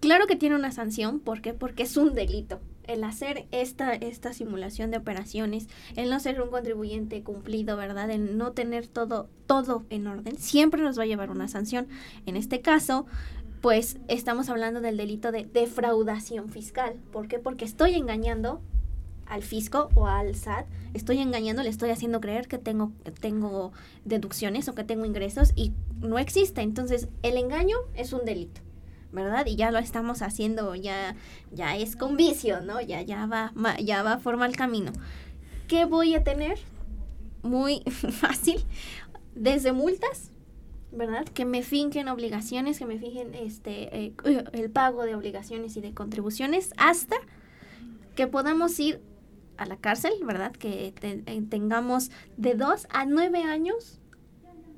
claro 0.00 0.26
que 0.26 0.36
tiene 0.36 0.56
una 0.56 0.72
sanción, 0.72 1.20
¿por 1.20 1.40
qué? 1.40 1.54
Porque 1.54 1.84
es 1.84 1.96
un 1.96 2.14
delito. 2.14 2.60
El 2.86 3.02
hacer 3.02 3.46
esta, 3.50 3.94
esta 3.94 4.34
simulación 4.34 4.90
de 4.90 4.98
operaciones, 4.98 5.68
el 5.96 6.10
no 6.10 6.20
ser 6.20 6.42
un 6.42 6.50
contribuyente 6.50 7.22
cumplido, 7.22 7.78
¿verdad? 7.78 8.10
El 8.10 8.36
no 8.36 8.52
tener 8.52 8.86
todo, 8.86 9.30
todo 9.46 9.86
en 9.88 10.06
orden, 10.06 10.36
siempre 10.36 10.82
nos 10.82 10.98
va 10.98 11.04
a 11.04 11.06
llevar 11.06 11.30
una 11.30 11.48
sanción. 11.48 11.88
En 12.26 12.36
este 12.36 12.60
caso, 12.60 13.06
pues 13.64 13.96
estamos 14.08 14.50
hablando 14.50 14.82
del 14.82 14.98
delito 14.98 15.32
de 15.32 15.46
defraudación 15.46 16.50
fiscal. 16.50 16.96
¿Por 17.10 17.28
qué? 17.28 17.38
Porque 17.38 17.64
estoy 17.64 17.94
engañando 17.94 18.60
al 19.24 19.42
fisco 19.42 19.88
o 19.94 20.06
al 20.06 20.34
SAT, 20.34 20.66
estoy 20.92 21.20
engañando, 21.20 21.62
le 21.62 21.70
estoy 21.70 21.88
haciendo 21.88 22.20
creer 22.20 22.46
que 22.46 22.58
tengo, 22.58 23.72
deducciones 24.04 24.68
o 24.68 24.74
que 24.74 24.84
tengo 24.84 25.06
ingresos 25.06 25.52
y 25.56 25.72
no 25.98 26.18
existe. 26.18 26.60
Entonces, 26.60 27.08
el 27.22 27.38
engaño 27.38 27.78
es 27.94 28.12
un 28.12 28.26
delito, 28.26 28.60
¿verdad? 29.12 29.46
Y 29.46 29.56
ya 29.56 29.70
lo 29.70 29.78
estamos 29.78 30.20
haciendo, 30.20 30.74
ya, 30.74 31.16
ya 31.50 31.74
es 31.74 31.96
con 31.96 32.18
vicio, 32.18 32.60
¿no? 32.60 32.82
Ya, 32.82 33.00
ya 33.00 33.24
va, 33.24 33.54
ya 33.82 34.02
va 34.02 34.12
a 34.12 34.18
formar 34.18 34.50
el 34.50 34.56
camino. 34.56 34.92
¿Qué 35.68 35.86
voy 35.86 36.14
a 36.14 36.22
tener? 36.22 36.58
Muy 37.42 37.80
fácil. 38.20 38.62
Desde 39.34 39.72
multas, 39.72 40.33
¿verdad? 40.96 41.24
Que 41.26 41.44
me 41.44 41.62
finquen 41.62 42.08
obligaciones, 42.08 42.78
que 42.78 42.86
me 42.86 42.98
fijen 42.98 43.34
este, 43.34 44.04
eh, 44.06 44.12
el 44.52 44.70
pago 44.70 45.04
de 45.04 45.14
obligaciones 45.14 45.76
y 45.76 45.80
de 45.80 45.92
contribuciones, 45.92 46.72
hasta 46.76 47.16
que 48.14 48.26
podamos 48.26 48.78
ir 48.80 49.00
a 49.56 49.66
la 49.66 49.76
cárcel, 49.76 50.12
¿verdad? 50.24 50.52
Que 50.52 50.94
eh, 51.00 51.42
tengamos 51.48 52.10
de 52.36 52.54
dos 52.54 52.86
a 52.90 53.04
nueve 53.06 53.42
años 53.42 54.00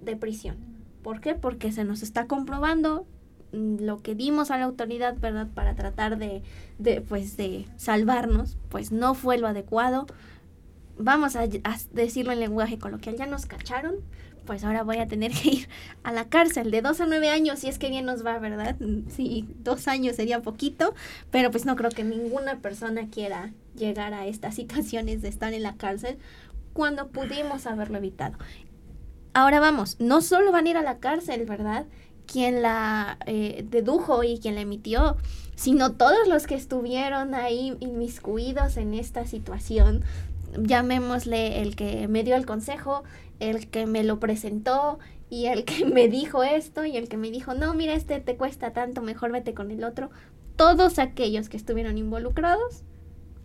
de 0.02 0.16
prisión. 0.16 0.56
¿Por 1.02 1.20
qué? 1.20 1.34
Porque 1.34 1.72
se 1.72 1.84
nos 1.84 2.02
está 2.02 2.26
comprobando 2.26 3.06
mm, 3.52 3.82
lo 3.82 4.02
que 4.02 4.14
dimos 4.14 4.50
a 4.50 4.58
la 4.58 4.64
autoridad, 4.64 5.16
¿verdad? 5.18 5.48
Para 5.54 5.74
tratar 5.74 6.18
de, 6.18 6.42
de 6.78 7.00
pues, 7.00 7.36
de 7.36 7.66
salvarnos, 7.76 8.58
pues 8.68 8.92
no 8.92 9.14
fue 9.14 9.38
lo 9.38 9.46
adecuado. 9.46 10.06
Vamos 10.98 11.36
a 11.36 11.46
decirlo 11.92 12.32
en 12.32 12.40
lenguaje 12.40 12.78
coloquial, 12.78 13.16
ya 13.16 13.26
nos 13.26 13.44
cacharon, 13.44 13.96
pues 14.46 14.64
ahora 14.64 14.82
voy 14.82 14.98
a 14.98 15.06
tener 15.06 15.32
que 15.32 15.48
ir 15.50 15.68
a 16.02 16.12
la 16.12 16.28
cárcel 16.28 16.70
de 16.70 16.80
dos 16.80 17.00
a 17.00 17.06
nueve 17.06 17.28
años, 17.28 17.58
si 17.58 17.68
es 17.68 17.78
que 17.78 17.90
bien 17.90 18.06
nos 18.06 18.24
va, 18.24 18.38
¿verdad? 18.38 18.76
Sí, 19.08 19.46
dos 19.58 19.88
años 19.88 20.16
sería 20.16 20.40
poquito, 20.40 20.94
pero 21.30 21.50
pues 21.50 21.66
no 21.66 21.76
creo 21.76 21.90
que 21.90 22.04
ninguna 22.04 22.60
persona 22.60 23.08
quiera 23.10 23.52
llegar 23.74 24.14
a 24.14 24.26
estas 24.26 24.54
situaciones 24.54 25.20
de 25.20 25.28
estar 25.28 25.52
en 25.52 25.62
la 25.62 25.76
cárcel 25.76 26.16
cuando 26.72 27.08
pudimos 27.08 27.66
haberlo 27.66 27.98
evitado. 27.98 28.38
Ahora 29.34 29.60
vamos, 29.60 29.96
no 29.98 30.22
solo 30.22 30.52
van 30.52 30.66
a 30.66 30.70
ir 30.70 30.76
a 30.78 30.82
la 30.82 30.98
cárcel, 30.98 31.44
¿verdad? 31.44 31.84
Quien 32.26 32.62
la 32.62 33.18
eh, 33.26 33.66
dedujo 33.68 34.24
y 34.24 34.38
quien 34.38 34.54
la 34.54 34.62
emitió, 34.62 35.16
sino 35.56 35.92
todos 35.92 36.26
los 36.28 36.46
que 36.46 36.54
estuvieron 36.54 37.34
ahí 37.34 37.76
inmiscuidos 37.80 38.76
en 38.76 38.94
esta 38.94 39.26
situación, 39.26 40.04
llamémosle 40.58 41.62
el 41.62 41.76
que 41.76 42.08
me 42.08 42.24
dio 42.24 42.36
el 42.36 42.46
consejo, 42.46 43.04
el 43.40 43.68
que 43.68 43.86
me 43.86 44.04
lo 44.04 44.18
presentó 44.18 44.98
y 45.28 45.46
el 45.46 45.64
que 45.64 45.84
me 45.84 46.08
dijo 46.08 46.44
esto 46.44 46.84
y 46.84 46.96
el 46.96 47.08
que 47.08 47.16
me 47.16 47.30
dijo, 47.30 47.54
no, 47.54 47.74
mira, 47.74 47.94
este 47.94 48.20
te 48.20 48.36
cuesta 48.36 48.72
tanto, 48.72 49.02
mejor 49.02 49.32
vete 49.32 49.54
con 49.54 49.70
el 49.70 49.84
otro. 49.84 50.10
Todos 50.56 50.98
aquellos 50.98 51.48
que 51.48 51.56
estuvieron 51.56 51.98
involucrados, 51.98 52.84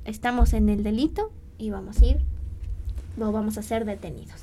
estamos 0.05 0.53
en 0.53 0.69
el 0.69 0.83
delito 0.83 1.31
y 1.57 1.69
vamos 1.69 2.01
a 2.01 2.05
ir, 2.05 2.17
o 3.19 3.31
vamos 3.31 3.57
a 3.57 3.63
ser 3.63 3.85
detenidos. 3.85 4.39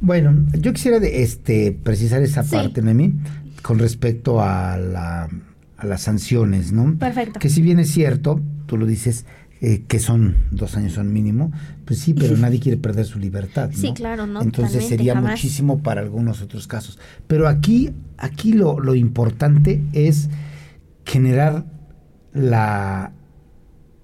Bueno, 0.00 0.46
yo 0.58 0.72
quisiera 0.72 0.98
de, 0.98 1.22
este, 1.22 1.72
precisar 1.72 2.22
esa 2.22 2.42
parte, 2.42 2.82
Nemi, 2.82 3.14
con 3.62 3.78
respecto 3.78 4.40
a, 4.40 4.76
la, 4.78 5.28
a 5.76 5.86
las 5.86 6.02
sanciones, 6.02 6.72
¿no? 6.72 6.96
Perfecto. 6.98 7.38
Que 7.38 7.48
si 7.48 7.62
bien 7.62 7.78
es 7.78 7.90
cierto, 7.90 8.40
tú 8.66 8.76
lo 8.76 8.86
dices, 8.86 9.26
eh, 9.62 9.84
que 9.86 9.98
son 9.98 10.36
dos 10.50 10.76
años 10.76 10.94
son 10.94 11.12
mínimo, 11.12 11.52
pues 11.84 11.98
sí, 12.00 12.14
pero 12.14 12.36
nadie 12.38 12.60
quiere 12.60 12.78
perder 12.78 13.04
su 13.04 13.18
libertad. 13.18 13.70
¿no? 13.70 13.76
Sí, 13.76 13.92
claro, 13.92 14.26
no. 14.26 14.40
Entonces 14.40 14.86
sería 14.86 15.14
muchísimo 15.14 15.82
para 15.82 16.00
algunos 16.00 16.40
otros 16.42 16.66
casos. 16.66 16.98
Pero 17.26 17.46
aquí, 17.46 17.92
aquí 18.16 18.52
lo, 18.52 18.80
lo 18.80 18.94
importante 18.94 19.82
es 19.92 20.30
generar 21.04 21.66
la, 22.32 23.12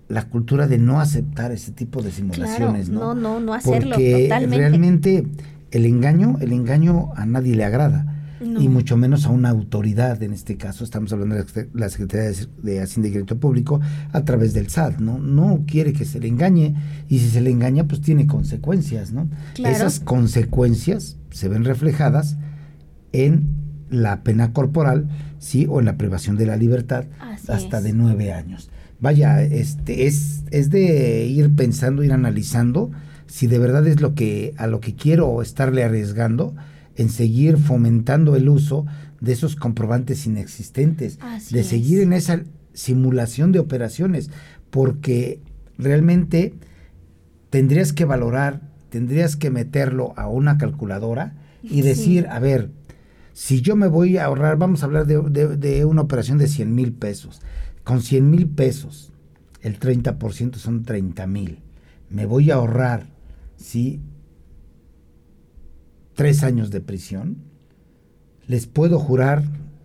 la 0.08 0.28
cultura 0.28 0.66
de 0.66 0.78
no 0.78 1.00
aceptar 1.00 1.52
ese 1.52 1.72
tipo 1.72 2.02
de 2.02 2.10
simulaciones, 2.10 2.88
¿no? 2.88 3.14
No, 3.14 3.14
no, 3.14 3.40
no 3.40 3.54
hacerlo 3.54 3.90
Porque 3.94 4.28
realmente 4.28 5.26
el 5.70 5.86
engaño, 5.86 6.36
el 6.40 6.52
engaño 6.52 7.10
a 7.16 7.26
nadie 7.26 7.54
le 7.56 7.64
agrada 7.64 8.15
y 8.40 8.68
mucho 8.68 8.96
menos 8.96 9.26
a 9.26 9.30
una 9.30 9.50
autoridad, 9.50 10.22
en 10.22 10.32
este 10.32 10.56
caso 10.56 10.84
estamos 10.84 11.12
hablando 11.12 11.36
de 11.36 11.68
la 11.74 11.88
Secretaría 11.88 12.30
de 12.62 12.80
Hacienda 12.80 13.08
y 13.08 13.12
Crédito 13.12 13.38
Público, 13.38 13.80
a 14.12 14.24
través 14.24 14.54
del 14.54 14.68
SAT, 14.68 14.98
¿no? 14.98 15.18
No 15.18 15.64
quiere 15.66 15.92
que 15.92 16.04
se 16.04 16.20
le 16.20 16.28
engañe 16.28 16.74
y 17.08 17.18
si 17.18 17.28
se 17.28 17.40
le 17.40 17.50
engaña, 17.50 17.84
pues 17.84 18.00
tiene 18.00 18.26
consecuencias, 18.26 19.12
¿no? 19.12 19.28
Esas 19.64 20.00
consecuencias 20.00 21.16
se 21.30 21.48
ven 21.48 21.64
reflejadas 21.64 22.36
en 23.12 23.48
la 23.90 24.22
pena 24.22 24.52
corporal, 24.52 25.08
¿sí? 25.38 25.66
O 25.68 25.80
en 25.80 25.86
la 25.86 25.96
privación 25.96 26.36
de 26.36 26.46
la 26.46 26.56
libertad 26.56 27.04
hasta 27.48 27.80
de 27.80 27.92
nueve 27.92 28.32
años. 28.32 28.70
Vaya, 29.00 29.42
este 29.42 30.06
es, 30.06 30.44
es 30.50 30.70
de 30.70 31.26
ir 31.26 31.54
pensando, 31.54 32.02
ir 32.02 32.12
analizando 32.12 32.90
si 33.26 33.46
de 33.46 33.58
verdad 33.58 33.86
es 33.86 34.00
lo 34.00 34.14
que 34.14 34.54
a 34.56 34.66
lo 34.66 34.80
que 34.80 34.94
quiero 34.94 35.42
estarle 35.42 35.84
arriesgando 35.84 36.54
en 36.96 37.10
seguir 37.10 37.58
fomentando 37.58 38.36
el 38.36 38.48
uso 38.48 38.86
de 39.20 39.32
esos 39.32 39.56
comprobantes 39.56 40.26
inexistentes, 40.26 41.18
de 41.50 41.64
seguir 41.64 42.00
en 42.00 42.12
esa 42.12 42.42
simulación 42.72 43.52
de 43.52 43.58
operaciones, 43.58 44.30
porque 44.70 45.40
realmente 45.78 46.54
tendrías 47.50 47.92
que 47.92 48.04
valorar, 48.04 48.60
tendrías 48.90 49.36
que 49.36 49.50
meterlo 49.50 50.14
a 50.16 50.28
una 50.28 50.58
calculadora 50.58 51.34
y 51.62 51.82
decir, 51.82 52.26
a 52.28 52.38
ver, 52.38 52.70
si 53.32 53.60
yo 53.60 53.76
me 53.76 53.86
voy 53.86 54.16
a 54.16 54.24
ahorrar, 54.24 54.56
vamos 54.56 54.82
a 54.82 54.86
hablar 54.86 55.06
de, 55.06 55.56
de 55.56 55.84
una 55.84 56.02
operación 56.02 56.38
de 56.38 56.48
100 56.48 56.74
mil 56.74 56.92
pesos, 56.92 57.42
con 57.84 58.02
100 58.02 58.30
mil 58.30 58.48
pesos, 58.48 59.12
el 59.60 59.78
30% 59.78 60.56
son 60.56 60.84
30 60.84 61.26
mil, 61.26 61.58
me 62.08 62.24
voy 62.24 62.50
a 62.50 62.54
ahorrar, 62.54 63.06
¿sí? 63.56 64.00
Tres 66.16 66.42
años 66.42 66.70
de 66.70 66.80
prisión, 66.80 67.36
les 68.48 68.66
puedo 68.66 68.98
jurar 68.98 69.44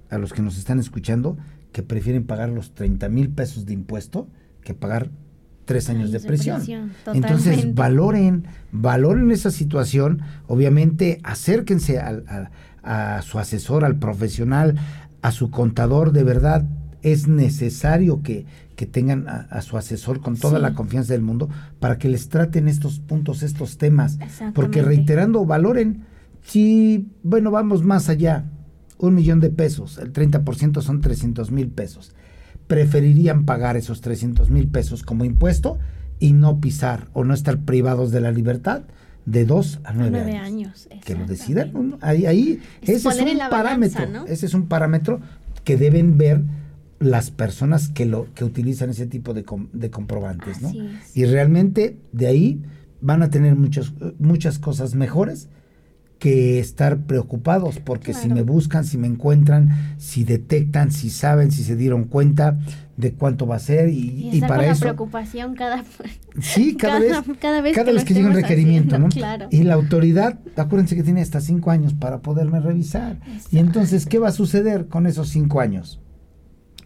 a 0.10 0.17
los 0.17 0.34
que 0.34 0.41
nos 0.41 0.58
están 0.58 0.80
escuchando 0.80 1.38
que 1.72 1.84
prefieren 1.84 2.26
pagar 2.26 2.50
los 2.50 2.74
30 2.74 3.08
mil 3.10 3.30
pesos 3.30 3.65
de 3.65 3.74
impuesto 3.74 4.28
que 4.63 4.74
pagar 4.74 5.12
tres 5.65 5.89
años, 5.89 6.12
de 6.12 6.20
prisión. 6.20 6.62
Entonces, 7.13 7.74
valoren, 7.76 8.46
valoren 8.72 9.32
esa 9.32 9.52
situación, 9.52 10.22
obviamente 10.48 11.20
acérquense 11.24 12.00
a, 12.00 13.22
su 13.22 13.39
asesor, 13.39 13.86
al 13.86 13.98
profesional, 13.98 14.76
a 15.22 15.32
su 15.32 15.52
contador, 15.52 16.12
de 16.12 16.24
verdad 16.24 16.65
es 17.04 17.28
necesario 17.28 18.22
que, 18.22 18.46
que 18.76 18.86
tengan 18.86 19.28
a, 19.28 19.62
su 19.62 19.78
asesor 19.78 20.22
con 20.22 20.36
toda 20.38 20.60
la 20.60 20.74
confianza 20.74 21.13
del 21.13 21.22
mundo 21.22 21.50
para 21.80 21.98
que 21.98 22.10
les 22.10 22.30
traten 22.30 22.67
estos 22.67 23.00
puntos, 23.00 23.44
estos 23.44 23.78
temas, 23.78 24.17
porque 24.54 24.82
reiterando, 24.82 25.46
valoren, 25.46 26.06
si, 26.43 27.10
bueno, 27.23 27.51
vamos 27.51 27.84
más 27.84 28.10
allá, 28.10 28.45
un 28.97 29.15
millón 29.15 29.39
de 29.39 29.49
pesos, 29.49 29.97
el 29.97 30.13
30% 30.13 30.82
son 30.82 31.01
300 31.01 31.51
mil 31.51 31.69
pesos. 31.69 32.13
Preferirían 32.67 33.45
pagar 33.45 33.77
esos 33.77 34.01
300 34.01 34.49
mil 34.49 34.67
pesos 34.67 35.04
como 35.04 35.25
impuesto 35.25 35.80
y 36.19 36.34
no 36.34 36.62
pisar 36.62 37.10
o 37.13 37.23
no 37.23 37.34
estar 37.34 37.60
privados 37.62 38.12
de 38.12 38.21
la 38.21 38.32
libertad 38.32 38.84
de 39.25 39.45
dos 39.45 39.80
a 39.84 39.93
nueve, 39.93 40.38
años. 40.38 40.88
que 41.06 41.15
lo 41.15 41.25
decidan. 41.25 41.97
Ahí, 42.01 42.25
ahí 42.25 42.60
ese 42.82 43.10
es 43.10 43.19
un 43.19 43.39
parámetro. 43.49 44.25
Ese 44.27 44.45
es 44.45 44.54
un 44.54 44.67
parámetro 44.67 45.19
que 45.63 45.77
deben 45.77 46.17
ver 46.17 46.43
las 46.99 47.32
personas 47.32 47.89
que 47.89 48.06
lo 48.06 48.27
que 48.34 48.43
utilizan 48.43 48.91
ese 48.91 49.08
tipo 49.08 49.34
de, 49.34 49.43
de 49.73 49.89
comprobantes, 49.89 50.62
¿no? 50.62 50.71
Y 51.15 51.25
realmente 51.25 51.97
de 52.12 52.27
ahí 52.27 52.62
van 52.99 53.23
a 53.23 53.30
tener 53.32 53.56
muchas 53.56 53.93
muchas 54.19 54.60
cosas 54.60 54.93
mejores 54.93 55.49
que 56.22 56.60
estar 56.60 57.00
preocupados, 57.00 57.80
porque 57.80 58.14
si 58.14 58.30
me 58.30 58.44
buscan, 58.44 58.86
si 58.86 59.00
me 59.00 59.08
encuentran, 59.08 59.96
si 59.98 60.24
detectan, 60.24 60.92
si 60.92 61.10
saben, 61.10 61.52
si 61.52 61.64
se 61.64 61.76
dieron 61.76 62.04
cuenta 62.04 62.60
de 62.96 63.14
cuánto 63.14 63.48
va 63.48 63.56
a 63.56 63.60
ser 63.60 63.90
y, 63.90 64.30
y, 64.32 64.40
para 64.42 64.68
eso... 64.68 64.82
Preocupación 64.82 65.56
cada, 65.56 65.84
sí, 66.40 66.78
cada, 66.78 67.00
vez, 67.00 67.18
cada 67.40 67.62
vez, 67.62 68.06
que, 68.06 68.14
llega 68.14 68.28
un 68.28 68.36
requerimiento, 68.36 69.00
¿no? 69.00 69.10
Y 69.50 69.64
la 69.64 69.74
autoridad, 69.74 70.38
acuérdense 70.56 70.96
que 70.96 71.02
tiene 71.02 71.22
hasta 71.22 71.42
cinco 71.42 71.72
años 71.72 71.96
para 71.96 72.20
poderme 72.20 72.60
revisar. 72.60 73.18
Y 73.50 73.58
entonces, 73.58 74.06
¿qué 74.06 74.20
va 74.20 74.28
a 74.28 74.32
suceder 74.32 74.90
con 74.90 75.08
esos 75.08 75.30
cinco 75.30 75.60
años? 75.60 76.02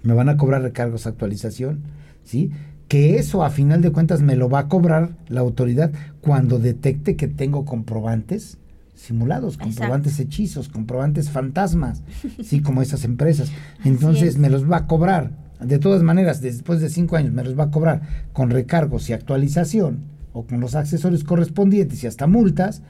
Me 0.02 0.14
van 0.14 0.30
a 0.30 0.38
cobrar 0.38 0.62
recargos 0.62 1.08
actualización, 1.08 1.84
¿sí? 2.24 2.52
que 2.88 3.18
eso 3.18 3.44
a 3.44 3.50
final 3.50 3.82
de 3.82 3.92
cuentas 3.92 4.22
me 4.22 4.38
lo 4.38 4.48
va 4.48 4.60
a 4.60 4.68
cobrar 4.70 5.18
la 5.28 5.42
autoridad 5.42 5.92
cuando 6.22 6.58
detecte 6.58 7.18
que 7.18 7.28
tengo 7.28 7.66
comprobantes 7.66 8.60
simulados, 8.96 9.58
comprobantes 9.58 10.20
hechizos, 10.20 10.70
comprobantes 10.70 11.30
fantasmas, 11.30 12.02
sí, 12.44 12.62
como 12.62 12.82
esas 12.82 13.04
empresas. 13.04 13.52
Entonces 13.84 14.38
me 14.38 14.50
los 14.50 14.70
va 14.70 14.78
a 14.78 14.88
cobrar. 14.88 15.32
De 15.60 15.80
todas 15.80 16.04
maneras, 16.04 16.42
después 16.42 16.82
de 16.82 16.90
cinco 16.90 17.16
años 17.16 17.32
me 17.34 17.44
los 17.44 17.58
va 17.58 17.66
a 17.66 17.72
cobrar 17.72 18.02
con 18.34 18.50
recargos 18.50 19.10
y 19.10 19.14
actualización 19.14 20.06
o 20.34 20.46
con 20.46 20.60
los 20.60 20.76
accesorios 20.76 21.24
correspondientes 21.24 22.04
y 22.04 22.08
hasta 22.08 22.28
multas. 22.28 22.82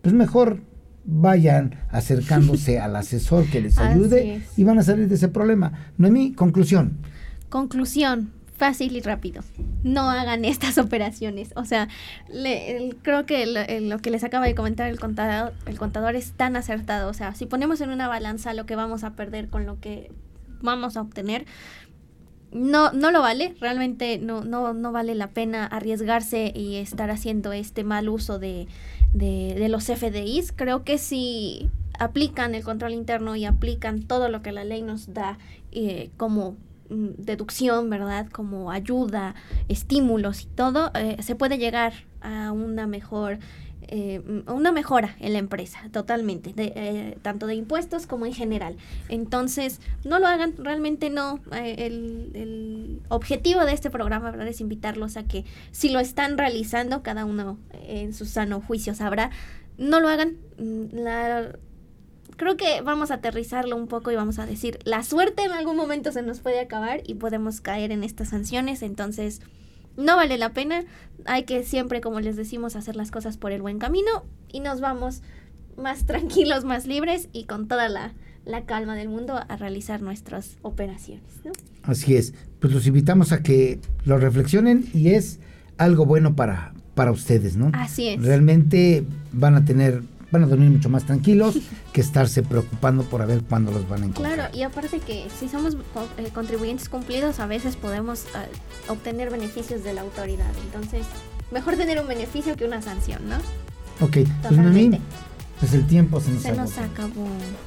Pues 0.00 0.14
mejor 0.14 0.60
vayan 1.04 1.74
acercándose 1.90 2.78
al 2.80 2.96
asesor 2.96 3.46
que 3.46 3.60
les 3.60 3.78
ayude 3.78 4.42
y 4.56 4.64
van 4.64 4.78
a 4.78 4.82
salir 4.82 5.08
de 5.08 5.14
ese 5.16 5.28
problema. 5.28 5.72
Noemí, 5.98 6.32
conclusión. 6.32 6.98
Conclusión, 7.48 8.30
fácil 8.56 8.96
y 8.96 9.00
rápido. 9.00 9.42
No 9.82 10.10
hagan 10.10 10.44
estas 10.44 10.78
operaciones. 10.78 11.52
O 11.56 11.64
sea, 11.64 11.88
creo 13.02 13.26
que 13.26 13.46
lo, 13.80 13.98
que 13.98 14.10
les 14.10 14.24
acaba 14.24 14.46
de 14.46 14.54
comentar 14.54 14.88
el 14.88 14.98
contador, 14.98 15.52
el 15.66 15.78
contador 15.78 16.16
es 16.16 16.32
tan 16.32 16.56
acertado. 16.56 17.10
O 17.10 17.14
sea, 17.14 17.34
si 17.34 17.46
ponemos 17.46 17.80
en 17.80 17.90
una 17.90 18.08
balanza 18.08 18.54
lo 18.54 18.66
que 18.66 18.76
vamos 18.76 19.04
a 19.04 19.14
perder 19.14 19.48
con 19.48 19.66
lo 19.66 19.80
que 19.80 20.10
vamos 20.60 20.96
a 20.96 21.02
obtener, 21.02 21.46
no, 22.52 22.92
no 22.92 23.10
lo 23.10 23.20
vale, 23.20 23.54
realmente 23.60 24.18
no, 24.18 24.44
no, 24.44 24.72
no 24.72 24.92
vale 24.92 25.16
la 25.16 25.30
pena 25.30 25.66
arriesgarse 25.66 26.52
y 26.54 26.76
estar 26.76 27.10
haciendo 27.10 27.52
este 27.52 27.82
mal 27.82 28.08
uso 28.08 28.38
de, 28.38 28.68
de, 29.12 29.68
los 29.68 29.86
FDIs. 29.86 30.52
Creo 30.52 30.84
que 30.84 30.98
si 30.98 31.68
aplican 31.98 32.54
el 32.54 32.62
control 32.62 32.92
interno 32.92 33.34
y 33.34 33.44
aplican 33.44 34.02
todo 34.02 34.28
lo 34.28 34.40
que 34.42 34.52
la 34.52 34.62
ley 34.62 34.82
nos 34.82 35.12
da 35.12 35.38
eh, 35.72 36.10
como 36.16 36.56
deducción, 36.88 37.90
¿verdad? 37.90 38.28
Como 38.30 38.70
ayuda, 38.70 39.34
estímulos 39.68 40.42
y 40.42 40.46
todo, 40.46 40.90
eh, 40.94 41.16
se 41.20 41.34
puede 41.34 41.58
llegar 41.58 41.92
a 42.20 42.52
una 42.52 42.86
mejor 42.86 43.38
eh, 43.88 44.42
una 44.46 44.72
mejora 44.72 45.14
en 45.20 45.34
la 45.34 45.38
empresa, 45.38 45.78
totalmente, 45.92 46.54
de, 46.54 46.72
eh, 46.74 47.18
tanto 47.20 47.46
de 47.46 47.54
impuestos 47.54 48.06
como 48.06 48.24
en 48.24 48.32
general. 48.32 48.76
Entonces, 49.08 49.80
no 50.04 50.18
lo 50.18 50.26
hagan, 50.26 50.54
realmente 50.56 51.10
no. 51.10 51.40
Eh, 51.52 51.86
el, 51.86 53.02
objetivo 53.08 53.64
de 53.64 53.72
este 53.72 53.90
programa 53.90 54.30
¿verdad? 54.30 54.48
es 54.48 54.60
invitarlos 54.60 55.16
a 55.16 55.24
que 55.24 55.44
si 55.70 55.90
lo 55.90 56.00
están 56.00 56.38
realizando, 56.38 57.02
cada 57.02 57.24
uno 57.24 57.58
en 57.86 58.14
su 58.14 58.24
sano 58.24 58.60
juicio 58.60 58.94
sabrá, 58.94 59.30
no 59.76 60.00
lo 60.00 60.08
hagan. 60.08 60.38
Mm, 60.58 60.84
la, 60.92 61.52
creo 62.36 62.56
que 62.56 62.80
vamos 62.82 63.10
a 63.10 63.14
aterrizarlo 63.14 63.76
un 63.76 63.86
poco 63.86 64.10
y 64.10 64.16
vamos 64.16 64.38
a 64.38 64.46
decir, 64.46 64.78
la 64.84 65.02
suerte 65.02 65.44
en 65.44 65.52
algún 65.52 65.76
momento 65.76 66.12
se 66.12 66.22
nos 66.22 66.40
puede 66.40 66.60
acabar 66.60 67.02
y 67.04 67.14
podemos 67.14 67.60
caer 67.60 67.92
en 67.92 68.04
estas 68.04 68.28
sanciones, 68.28 68.82
entonces 68.82 69.40
no 69.96 70.16
vale 70.16 70.38
la 70.38 70.52
pena. 70.52 70.84
Hay 71.24 71.44
que 71.44 71.62
siempre, 71.62 72.00
como 72.00 72.20
les 72.20 72.36
decimos, 72.36 72.76
hacer 72.76 72.96
las 72.96 73.10
cosas 73.10 73.36
por 73.36 73.52
el 73.52 73.62
buen 73.62 73.78
camino 73.78 74.24
y 74.48 74.60
nos 74.60 74.80
vamos 74.80 75.22
más 75.76 76.04
tranquilos, 76.06 76.64
más 76.64 76.86
libres 76.86 77.28
y 77.32 77.44
con 77.44 77.68
toda 77.68 77.88
la, 77.88 78.12
calma 78.66 78.94
del 78.94 79.08
mundo 79.08 79.36
a 79.36 79.56
realizar 79.56 80.02
nuestras 80.02 80.56
operaciones. 80.62 81.24
Así 81.82 82.16
es. 82.16 82.34
Pues 82.60 82.72
los 82.72 82.86
invitamos 82.86 83.32
a 83.32 83.42
que 83.42 83.78
lo 84.04 84.18
reflexionen 84.18 84.86
y 84.92 85.10
es 85.10 85.40
algo 85.78 86.06
bueno 86.06 86.36
para, 86.36 86.74
para 86.94 87.10
ustedes, 87.10 87.56
¿no? 87.56 87.70
Así 87.74 88.08
es. 88.08 88.22
Realmente 88.22 89.04
van 89.32 89.54
a 89.54 89.64
tener 89.64 90.02
van 90.34 90.42
a 90.42 90.46
dormir 90.46 90.68
mucho 90.68 90.88
más 90.88 91.04
tranquilos 91.04 91.56
que 91.92 92.00
estarse 92.00 92.42
preocupando 92.42 93.04
por 93.04 93.22
a 93.22 93.26
ver 93.26 93.42
cuándo 93.42 93.70
los 93.70 93.88
van 93.88 94.02
a 94.02 94.06
encontrar. 94.06 94.34
Claro, 94.34 94.56
y 94.56 94.62
aparte 94.62 94.98
que 94.98 95.28
si 95.38 95.48
somos 95.48 95.74
eh, 96.18 96.28
contribuyentes 96.34 96.88
cumplidos, 96.88 97.38
a 97.38 97.46
veces 97.46 97.76
podemos 97.76 98.24
eh, 98.24 98.88
obtener 98.88 99.30
beneficios 99.30 99.84
de 99.84 99.92
la 99.92 100.00
autoridad. 100.00 100.50
Entonces, 100.66 101.06
mejor 101.52 101.76
tener 101.76 102.00
un 102.00 102.08
beneficio 102.08 102.56
que 102.56 102.64
una 102.64 102.82
sanción, 102.82 103.28
¿no? 103.28 103.36
Ok, 104.04 104.18
pues 104.42 104.58
mí, 104.58 104.98
pues 105.60 105.72
el 105.72 105.86
tiempo 105.86 106.20
se 106.20 106.30
nos, 106.30 106.42
se 106.42 106.52
nos 106.52 106.78
acabó. 106.78 107.26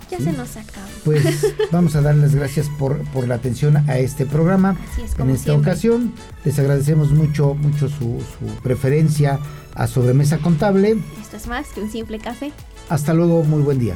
Ya 0.10 0.18
se 0.20 0.32
nos 0.34 0.56
acabó. 0.58 0.88
Pues 1.06 1.56
vamos 1.72 1.96
a 1.96 2.02
darles 2.02 2.36
gracias 2.36 2.70
por, 2.78 3.00
por 3.12 3.28
la 3.28 3.36
atención 3.36 3.78
a 3.90 3.98
este 3.98 4.26
programa. 4.26 4.78
en 5.18 5.30
esta 5.30 5.54
ocasión 5.54 6.14
les 6.44 6.60
agradecemos 6.60 7.12
mucho, 7.12 7.54
mucho 7.54 7.90
su, 7.90 8.22
su 8.40 8.46
preferencia 8.62 9.40
a 9.74 9.88
Sobremesa 9.88 10.40
Contable. 10.40 10.98
Esto 11.22 11.38
es 11.38 11.48
más 11.48 11.68
que 11.70 11.82
un 11.82 11.92
simple 11.92 12.20
café. 12.20 12.52
Hasta 12.90 13.14
luego, 13.14 13.44
muy 13.44 13.62
buen 13.62 13.80
día. 13.80 13.96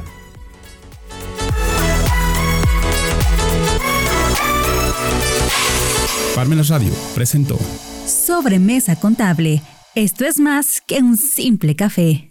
Parmenas 6.34 6.68
Radio 6.68 6.92
presentó 7.14 7.58
Sobremesa 8.06 8.96
Contable. 8.96 9.62
Esto 9.94 10.24
es 10.24 10.38
más 10.38 10.80
que 10.80 10.98
un 10.98 11.16
simple 11.16 11.76
café. 11.76 12.30